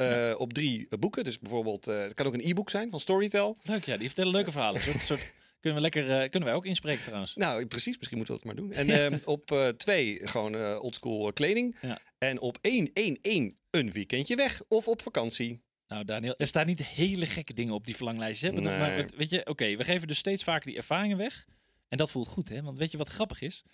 Eh, 0.00 0.40
Op 0.40 0.52
3 0.52 0.88
boeken, 0.98 1.24
dus 1.24 1.38
bijvoorbeeld, 1.38 1.86
eh, 1.88 2.00
het 2.02 2.14
kan 2.14 2.26
ook 2.26 2.34
een 2.34 2.48
e-book 2.48 2.70
zijn 2.70 2.90
van 2.90 3.00
Storytel. 3.00 3.56
Leuk, 3.62 3.84
ja. 3.84 3.96
Die 3.96 4.06
vertellen 4.06 4.32
leuke 4.32 4.50
verhalen. 4.50 4.80
Een 4.80 4.86
soort, 4.92 5.02
soort, 5.02 5.32
kunnen, 5.60 5.78
we 5.82 5.84
lekker, 5.84 6.10
eh, 6.10 6.30
kunnen 6.30 6.48
wij 6.48 6.54
ook 6.56 6.66
inspreken 6.66 7.04
trouwens. 7.04 7.34
Nou, 7.34 7.66
precies. 7.66 7.96
Misschien 7.96 8.16
moeten 8.16 8.36
we 8.36 8.42
dat 8.44 8.54
maar 8.54 8.64
doen. 8.64 8.72
En 8.72 8.90
eh, 9.12 9.18
op 9.24 9.52
eh, 9.52 9.68
twee 9.68 10.20
gewoon 10.28 10.54
eh, 10.56 10.78
oldschool 10.82 11.32
kleding. 11.32 11.76
Ja. 11.80 11.98
En 12.18 12.40
op 12.40 12.58
1, 12.60 12.90
1, 12.92 13.18
1 13.22 13.56
een 13.70 13.92
weekendje 13.92 14.36
weg 14.36 14.62
of 14.68 14.88
op 14.88 15.02
vakantie. 15.02 15.62
Nou, 15.88 16.04
Daniel, 16.04 16.34
er 16.38 16.46
staan 16.46 16.66
niet 16.66 16.84
hele 16.86 17.26
gekke 17.26 17.54
dingen 17.54 17.74
op 17.74 17.84
die 17.84 17.96
verlanglijstjes. 17.96 18.50
Hè? 18.50 18.60
Nee. 18.60 18.78
Maar 18.78 19.06
weet 19.16 19.30
je, 19.30 19.46
oké, 19.46 19.76
we 19.76 19.84
geven 19.84 20.08
dus 20.08 20.18
steeds 20.18 20.44
vaker 20.44 20.66
die 20.66 20.76
ervaringen 20.76 21.16
weg. 21.16 21.46
En 21.88 21.98
dat 21.98 22.10
voelt 22.10 22.28
goed, 22.28 22.48
hè? 22.48 22.62
Want 22.62 22.78
weet 22.78 22.90
je 22.90 22.98
wat 22.98 23.08
grappig 23.08 23.40
is? 23.40 23.64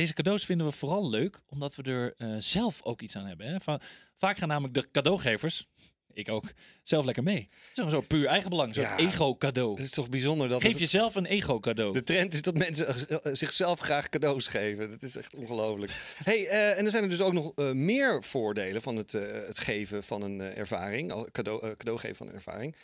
Deze 0.00 0.12
cadeaus 0.14 0.44
vinden 0.44 0.66
we 0.66 0.72
vooral 0.72 1.10
leuk 1.10 1.40
omdat 1.48 1.74
we 1.76 1.82
er 1.82 2.14
eh, 2.16 2.28
zelf 2.38 2.82
ook 2.82 3.00
iets 3.00 3.16
aan 3.16 3.26
hebben. 3.26 3.46
Hè? 3.46 3.60
Va- 3.60 3.80
vaak 4.16 4.38
gaan 4.38 4.48
namelijk 4.48 4.74
de 4.74 4.90
cadeaugevers, 4.92 5.66
ik 6.12 6.28
ook, 6.28 6.52
zelf 6.82 7.04
lekker 7.04 7.22
mee. 7.22 7.48
Gewoon 7.72 7.90
zo 7.90 8.00
puur 8.00 8.26
eigenbelang, 8.26 8.74
zo'n 8.74 8.82
Ja. 8.84 8.96
ego-cadeau. 8.98 9.74
Het 9.74 9.84
is 9.84 9.90
toch 9.90 10.08
bijzonder 10.08 10.48
dat 10.48 10.60
Geef 10.62 10.78
jezelf 10.78 11.14
een 11.14 11.26
ego-cadeau. 11.26 11.92
de 11.92 12.02
trend 12.02 12.32
is 12.32 12.42
dat 12.42 12.54
mensen 12.58 12.86
eh, 13.08 13.34
zichzelf 13.34 13.78
graag 13.80 14.08
cadeaus 14.08 14.46
geven. 14.46 14.90
Dat 14.90 15.02
is 15.02 15.16
echt 15.16 15.34
ongelooflijk. 15.34 15.92
Hey, 16.24 16.46
eh, 16.48 16.78
en 16.78 16.84
er 16.84 16.90
zijn 16.90 17.02
er 17.02 17.08
dus 17.10 17.20
ook 17.20 17.32
nog 17.32 17.52
meer 17.72 18.24
voordelen 18.24 18.82
van 18.82 18.96
het, 18.96 19.12
het 19.12 19.58
geven 19.58 20.02
van 20.04 20.22
een 20.22 20.40
ervaring. 20.40 21.30
Cadeau, 21.32 21.74
cadeau 21.74 21.98
geven 21.98 22.16
van 22.16 22.26
een 22.28 22.34
ervaring. 22.34 22.76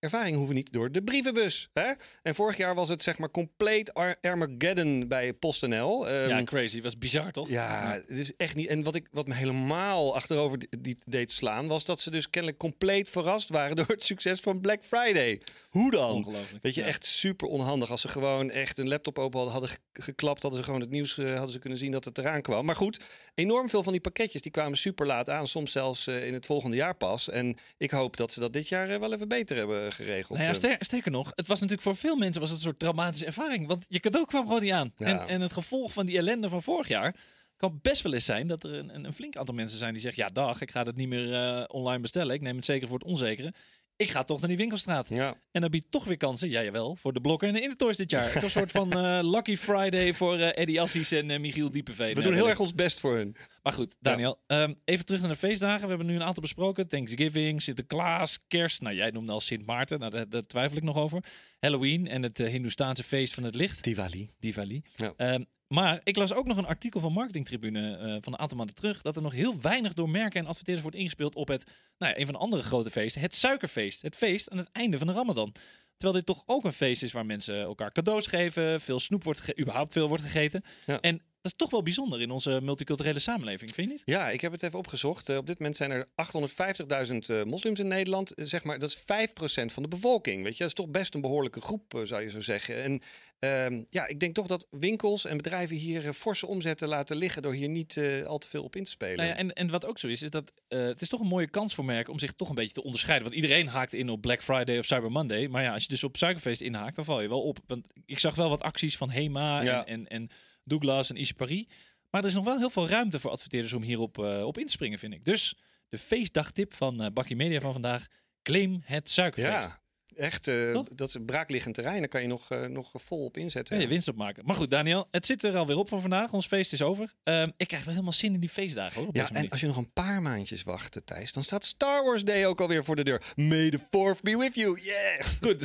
Ervaring 0.00 0.36
hoeven 0.36 0.54
niet 0.54 0.72
door 0.72 0.92
de 0.92 1.02
brievenbus. 1.02 1.68
Hè? 1.72 1.92
En 2.22 2.34
vorig 2.34 2.56
jaar 2.56 2.74
was 2.74 2.88
het 2.88 3.02
zeg 3.02 3.18
maar 3.18 3.30
compleet 3.30 3.94
Ar 3.94 4.16
Armageddon 4.20 5.08
bij 5.08 5.32
PostNL. 5.32 6.08
Um, 6.10 6.28
ja, 6.28 6.44
crazy. 6.44 6.82
Was 6.82 6.98
bizar, 6.98 7.30
toch? 7.32 7.48
Ja, 7.48 8.02
het 8.06 8.18
is 8.18 8.36
echt 8.36 8.54
niet. 8.54 8.66
En 8.68 8.82
wat, 8.82 8.94
ik, 8.94 9.08
wat 9.10 9.26
me 9.26 9.34
helemaal 9.34 10.14
achterover 10.14 10.58
deed 11.06 11.32
slaan, 11.32 11.66
was 11.66 11.84
dat 11.84 12.00
ze 12.00 12.10
dus 12.10 12.30
kennelijk 12.30 12.58
compleet 12.60 13.08
verrast 13.10 13.48
waren 13.48 13.76
door 13.76 13.86
het 13.86 14.04
succes 14.04 14.40
van 14.40 14.60
Black 14.60 14.84
Friday. 14.84 15.40
Hoe 15.70 15.90
dan? 15.90 16.10
Ongelooflijk. 16.12 16.62
Weet 16.62 16.74
je, 16.74 16.80
Ja. 16.80 16.86
echt 16.86 17.06
super 17.06 17.48
onhandig. 17.48 17.90
Als 17.90 18.00
ze 18.00 18.08
gewoon 18.08 18.50
echt 18.50 18.78
een 18.78 18.88
laptop 18.88 19.18
open 19.18 19.36
hadden, 19.40 19.52
hadden 19.58 19.70
ge- 19.92 20.02
geklapt, 20.02 20.42
hadden 20.42 20.60
ze 20.60 20.64
gewoon 20.66 20.80
het 20.80 20.90
nieuws 20.90 21.18
eh, 21.18 21.30
hadden 21.32 21.50
ze 21.50 21.58
kunnen 21.58 21.78
zien 21.78 21.90
dat 21.90 22.04
het 22.04 22.18
eraan 22.18 22.42
kwam. 22.42 22.64
Maar 22.64 22.76
goed, 22.76 23.04
enorm 23.34 23.68
veel 23.68 23.82
van 23.82 23.92
die 23.92 24.00
pakketjes 24.00 24.42
die 24.42 24.50
kwamen 24.52 24.78
super 24.78 25.06
laat 25.06 25.30
aan, 25.30 25.46
soms 25.46 25.72
zelfs 25.72 26.06
eh, 26.06 26.26
in 26.26 26.32
het 26.34 26.46
volgende 26.46 26.76
jaar 26.76 26.94
pas. 26.94 27.28
En 27.30 27.56
ik 27.76 27.90
hoop 27.90 28.16
dat 28.16 28.32
ze 28.32 28.40
dat 28.40 28.52
dit 28.52 28.68
jaar 28.68 28.90
eh, 28.90 28.98
wel 29.00 29.12
even 29.12 29.28
beter 29.28 29.56
hebben 29.56 29.87
geregeld. 29.92 30.38
Nou 30.38 30.42
ja, 30.42 30.48
Eh, 30.48 30.54
ster- 30.54 30.76
sterker 30.78 31.10
nog, 31.10 31.32
het 31.34 31.46
was 31.46 31.60
natuurlijk 31.60 31.88
voor 31.88 31.96
veel 31.96 32.16
mensen 32.16 32.40
was 32.40 32.50
het 32.50 32.58
een 32.58 32.64
soort 32.64 32.78
traumatische 32.78 33.26
ervaring. 33.26 33.66
Want 33.66 33.86
je 33.88 34.00
cadeau 34.00 34.26
kwam 34.26 34.46
gewoon 34.46 34.62
niet 34.62 34.72
aan. 34.72 34.92
Ja. 34.96 35.06
En, 35.06 35.28
en 35.28 35.40
het 35.40 35.52
gevolg 35.52 35.92
van 35.92 36.06
die 36.06 36.16
ellende 36.18 36.48
van 36.48 36.62
vorig 36.62 36.88
jaar 36.88 37.14
kan 37.56 37.78
best 37.82 38.02
wel 38.02 38.12
eens 38.12 38.24
zijn 38.24 38.46
dat 38.46 38.64
er 38.64 38.74
een, 38.74 38.94
een, 38.94 39.04
een 39.04 39.12
flink 39.12 39.36
aantal 39.36 39.54
mensen 39.54 39.78
zijn 39.78 39.92
die 39.92 40.02
zeggen: 40.02 40.22
Ja, 40.22 40.28
dag, 40.30 40.60
ik 40.60 40.70
ga 40.70 40.82
het 40.82 40.96
niet 40.96 41.08
meer 41.08 41.34
eh, 41.34 41.64
online 41.66 42.00
bestellen. 42.00 42.34
Ik 42.34 42.40
neem 42.40 42.56
het 42.56 42.64
zeker 42.64 42.88
voor 42.88 42.98
het 42.98 43.06
onzekere. 43.08 43.52
Ik 43.98 44.10
ga 44.10 44.24
toch 44.24 44.38
naar 44.38 44.48
die 44.48 44.56
winkelstraat. 44.56 45.08
ja. 45.08 45.34
En 45.50 45.60
dat 45.60 45.70
biedt 45.70 45.90
toch 45.90 46.04
weer 46.04 46.16
kansen, 46.16 46.50
ja 46.50 46.62
jawel, 46.62 46.94
voor 46.94 47.12
de 47.12 47.20
blokken 47.20 47.48
en 47.48 47.54
de 47.54 47.60
Intertoys 47.60 47.96
dit 47.96 48.10
jaar. 48.10 48.24
Het 48.24 48.34
was 48.34 48.42
een 48.42 48.50
soort 48.50 48.70
van 48.70 48.92
eh, 48.92 49.18
Lucky 49.34 49.56
Friday 49.56 50.12
voor 50.12 50.38
eh, 50.38 50.62
Eddie 50.62 50.80
Assis 50.80 51.12
en 51.12 51.30
eh, 51.30 51.40
Michiel 51.40 51.70
Diepeveen. 51.70 52.14
We 52.14 52.22
doen 52.22 52.34
heel 52.34 52.48
erg 52.48 52.60
ons 52.60 52.74
best 52.74 53.00
voor 53.00 53.16
hun. 53.16 53.36
Maar 53.62 53.72
goed, 53.72 53.96
Daniel, 54.00 54.40
ehm, 54.46 54.74
even 54.84 55.04
terug 55.04 55.20
naar 55.20 55.30
de 55.30 55.36
feestdagen. 55.36 55.82
We 55.82 55.88
hebben 55.88 56.06
nu 56.06 56.14
een 56.14 56.22
aantal 56.22 56.42
besproken. 56.42 56.88
Thanksgiving, 56.88 57.62
Sinterklaas, 57.62 58.38
Kerst. 58.48 58.80
Nou, 58.80 58.94
jij 58.94 59.10
noemde 59.10 59.32
al 59.32 59.40
Sint 59.40 59.66
Maarten. 59.66 59.98
Nou, 59.98 60.10
daar, 60.10 60.28
daar 60.28 60.46
twijfel 60.46 60.76
ik 60.76 60.82
nog 60.82 60.96
over. 60.96 61.24
Halloween 61.60 62.08
en 62.08 62.22
het 62.22 62.38
Hindoestaanse 62.38 63.04
feest 63.04 63.34
van 63.34 63.42
het 63.42 63.54
licht, 63.54 63.84
Diwali. 63.84 64.30
Diwali. 64.40 64.82
Ja. 64.96 65.12
Ehm, 65.16 65.42
maar 65.68 66.00
ik 66.02 66.16
las 66.16 66.32
ook 66.32 66.46
nog 66.46 66.56
een 66.56 66.66
artikel 66.66 67.00
van 67.00 67.12
Marketingtribune 67.12 67.96
eh, 67.96 68.16
van 68.20 68.32
een 68.32 68.38
aantal 68.38 68.56
maanden 68.56 68.74
terug... 68.74 69.02
dat 69.02 69.16
er 69.16 69.22
nog 69.22 69.32
heel 69.32 69.60
weinig 69.60 69.94
door 69.94 70.10
merken 70.10 70.40
en 70.40 70.46
adverteerders 70.46 70.82
wordt 70.82 70.98
ingespeeld 70.98 71.34
op 71.34 71.48
het... 71.48 71.64
Nou 71.98 72.12
ja, 72.12 72.18
een 72.18 72.24
van 72.24 72.34
de 72.34 72.40
andere 72.40 72.62
grote 72.62 72.90
feesten, 72.90 73.20
het 73.20 73.34
suikerfeest. 73.34 74.02
Het 74.02 74.16
feest 74.16 74.50
aan 74.50 74.58
het 74.58 74.68
einde 74.72 74.98
van 74.98 75.06
de 75.06 75.12
Ramadan. 75.12 75.52
Terwijl 75.96 76.18
dit 76.18 76.26
toch 76.26 76.42
ook 76.46 76.64
een 76.64 76.72
feest 76.72 77.02
is 77.02 77.12
waar 77.12 77.26
mensen 77.26 77.60
elkaar 77.60 77.92
cadeaus 77.92 78.26
geven... 78.26 78.80
veel 78.80 79.00
snoep 79.00 79.24
wordt 79.24 79.60
überhaupt 79.60 79.92
veel 79.92 80.08
wordt 80.08 80.22
gegeten. 80.22 80.62
Ja. 80.86 81.00
En 81.00 81.22
dat 81.42 81.52
is 81.52 81.56
toch 81.56 81.70
wel 81.70 81.82
bijzonder 81.82 82.20
in 82.20 82.30
onze 82.30 82.60
multiculturele 82.62 83.18
samenleving, 83.18 83.74
vind 83.74 83.86
je 83.88 83.92
niet? 83.92 84.02
Ja, 84.04 84.30
ik 84.30 84.40
heb 84.40 84.52
het 84.52 84.62
even 84.62 84.78
opgezocht. 84.78 85.28
Eh, 85.28 85.36
op 85.36 85.46
dit 85.46 85.58
moment 85.58 85.76
zijn 85.76 85.90
er 85.90 86.06
850.000 86.14 87.28
eh, 87.28 87.42
moslims 87.42 87.78
in 87.78 87.88
Nederland. 87.88 88.34
Eh, 88.34 88.44
zeg 88.46 88.64
maar, 88.64 88.78
dat 88.78 88.88
is 88.88 88.96
5% 88.96 89.72
van 89.72 89.82
de 89.82 89.88
bevolking. 89.88 90.42
Weet 90.42 90.52
je, 90.52 90.58
dat 90.58 90.68
is 90.68 90.74
toch 90.74 90.88
best 90.88 91.14
een 91.14 91.20
behoorlijke 91.20 91.60
groep, 91.60 92.00
zou 92.02 92.22
je 92.22 92.30
zo 92.30 92.40
zeggen. 92.40 92.82
En 92.82 93.00
ehm, 93.38 93.82
ja, 93.90 94.06
ik 94.06 94.20
denk 94.20 94.34
toch 94.34 94.46
dat 94.46 94.66
winkels 94.70 95.24
en 95.24 95.36
bedrijven 95.36 95.76
hier 95.76 96.12
forse 96.12 96.46
omzetten 96.46 96.88
laten 96.88 97.16
liggen 97.16 97.42
door 97.42 97.54
hier 97.54 97.68
niet 97.68 98.00
al 98.26 98.38
te 98.38 98.48
veel 98.48 98.62
op 98.62 98.76
in 98.76 98.84
te 98.84 98.90
spelen. 98.90 99.16
Nou 99.16 99.28
ja, 99.28 99.36
en, 99.36 99.52
en 99.52 99.70
wat 99.70 99.86
ook 99.86 99.98
zo 99.98 100.08
is, 100.08 100.22
is 100.22 100.30
dat 100.30 100.52
het 100.68 101.00
is 101.00 101.08
toch 101.08 101.20
een 101.20 101.26
mooie 101.26 101.50
kans 101.50 101.74
voor 101.74 101.84
merken 101.84 102.12
om 102.12 102.18
zich 102.18 102.32
toch 102.32 102.48
een 102.48 102.54
beetje 102.54 102.74
te 102.74 102.82
onderscheiden. 102.82 103.28
Want 103.28 103.40
iedereen 103.42 103.68
haakt 103.68 103.94
in 103.94 104.10
op 104.10 104.20
Black 104.20 104.42
Friday 104.42 104.78
of 104.78 104.84
Cyber 104.84 105.12
Monday. 105.12 105.46
Maar 105.46 105.62
ja, 105.62 105.72
als 105.72 105.82
je 105.82 105.88
dus 105.88 106.04
op 106.04 106.16
Suikerfeest 106.16 106.60
inhaakt, 106.60 106.96
dan 106.96 107.04
val 107.04 107.20
je 107.20 107.28
wel 107.28 107.42
op. 107.42 107.58
Want 107.66 107.86
ik 108.06 108.18
zag 108.18 108.34
wel 108.34 108.48
wat 108.48 108.62
acties 108.62 108.96
van 108.96 109.10
Hema 109.10 109.62
Ja. 109.62 109.84
en, 109.84 110.08
en, 110.08 110.08
en 110.08 110.30
Douglas 110.68 111.10
en 111.10 111.16
Easy 111.16 111.34
Paris. 111.34 111.64
Maar 112.10 112.20
er 112.20 112.28
is 112.28 112.34
nog 112.34 112.44
wel 112.44 112.58
heel 112.58 112.70
veel 112.70 112.88
ruimte 112.88 113.18
voor 113.18 113.30
adverteerders 113.30 113.72
om 113.72 113.82
hierop 113.82 114.18
eh, 114.18 114.42
op 114.42 114.58
in 114.58 114.66
te 114.66 114.72
springen, 114.72 114.98
vind 114.98 115.14
ik. 115.14 115.24
Dus 115.24 115.58
de 115.88 115.98
feestdagtip 115.98 116.74
van 116.74 117.02
eh 117.02 117.10
Bakkie 117.12 117.36
Media 117.36 117.60
van 117.60 117.72
vandaag. 117.72 118.06
Claim 118.42 118.80
het 118.84 119.10
suikerfeest. 119.10 119.78
Echt, 120.18 120.48
eh, 120.48 120.80
dat 120.94 121.08
is 121.08 121.16
braakliggend 121.26 121.74
terrein. 121.74 121.98
Daar 121.98 122.08
kan 122.08 122.22
je 122.22 122.26
nog, 122.26 122.50
eh, 122.50 122.64
nog 122.66 122.90
vol 122.94 123.24
op 123.24 123.36
inzetten. 123.36 123.76
Ja, 123.76 123.82
je 123.82 123.88
winst 123.88 124.08
opmaken. 124.08 124.42
Maar 124.46 124.54
goed, 124.54 124.70
Daniel, 124.70 125.08
het 125.10 125.26
zit 125.26 125.44
er 125.44 125.56
alweer 125.56 125.76
op 125.76 125.88
voor 125.88 126.00
vandaag. 126.00 126.32
Ons 126.32 126.46
feest 126.46 126.72
is 126.72 126.82
over. 126.82 127.14
Ehm, 127.22 127.50
ik 127.56 127.68
krijg 127.68 127.84
wel 127.84 127.92
helemaal 127.92 128.12
zin 128.12 128.34
in 128.34 128.40
die 128.40 128.48
feestdagen 128.48 128.98
hoor. 128.98 129.08
op 129.08 129.14
Ja, 129.16 129.30
en 129.32 129.48
als 129.48 129.60
je 129.60 129.66
nog 129.66 129.76
een 129.76 129.92
paar 129.92 130.22
maandjes 130.22 130.62
wacht, 130.62 130.96
eh, 130.96 131.02
Thijs, 131.02 131.32
dan 131.32 131.42
staat 131.42 131.64
Star 131.64 132.04
Wars 132.04 132.24
Day 132.24 132.46
ook 132.46 132.60
alweer 132.60 132.84
voor 132.84 132.96
de 132.96 133.04
deur. 133.04 133.22
May 133.36 133.70
the 133.70 133.80
fourth 133.90 134.22
be 134.22 134.36
with 134.36 134.54
you. 134.54 134.80
Yeah! 134.82 135.24
Goed. 135.40 135.64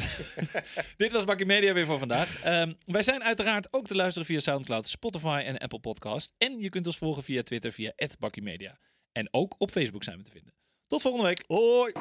Dit 0.98 1.12
was 1.12 1.24
Bakkie 1.24 1.46
Media 1.46 1.74
weer 1.74 1.86
voor 1.86 2.00
vandaag. 2.00 2.42
Ehm, 2.42 2.74
wij 2.86 3.04
zijn 3.04 3.24
uiteraard 3.24 3.68
ook 3.72 3.88
te 3.88 3.96
luisteren 3.96 4.28
via 4.28 4.40
Soundcloud, 4.40 4.88
Spotify 4.88 5.44
en 5.46 5.58
Apple 5.58 5.80
Podcast. 5.80 6.34
En 6.38 6.60
je 6.60 6.70
kunt 6.70 6.86
ons 6.86 6.98
volgen 6.98 7.24
via 7.24 7.44
Twitter 7.44 7.72
via 7.72 7.94
@bakkiemedia. 8.20 8.80
En 9.12 9.28
ook 9.32 9.56
op 9.58 9.72
Facebook 9.72 10.04
zijn 10.04 10.18
we 10.18 10.24
te 10.24 10.32
vinden. 10.32 10.54
Tot 10.88 11.02
volgende 11.02 11.28
week. 11.28 11.44
Hoi! 11.48 11.92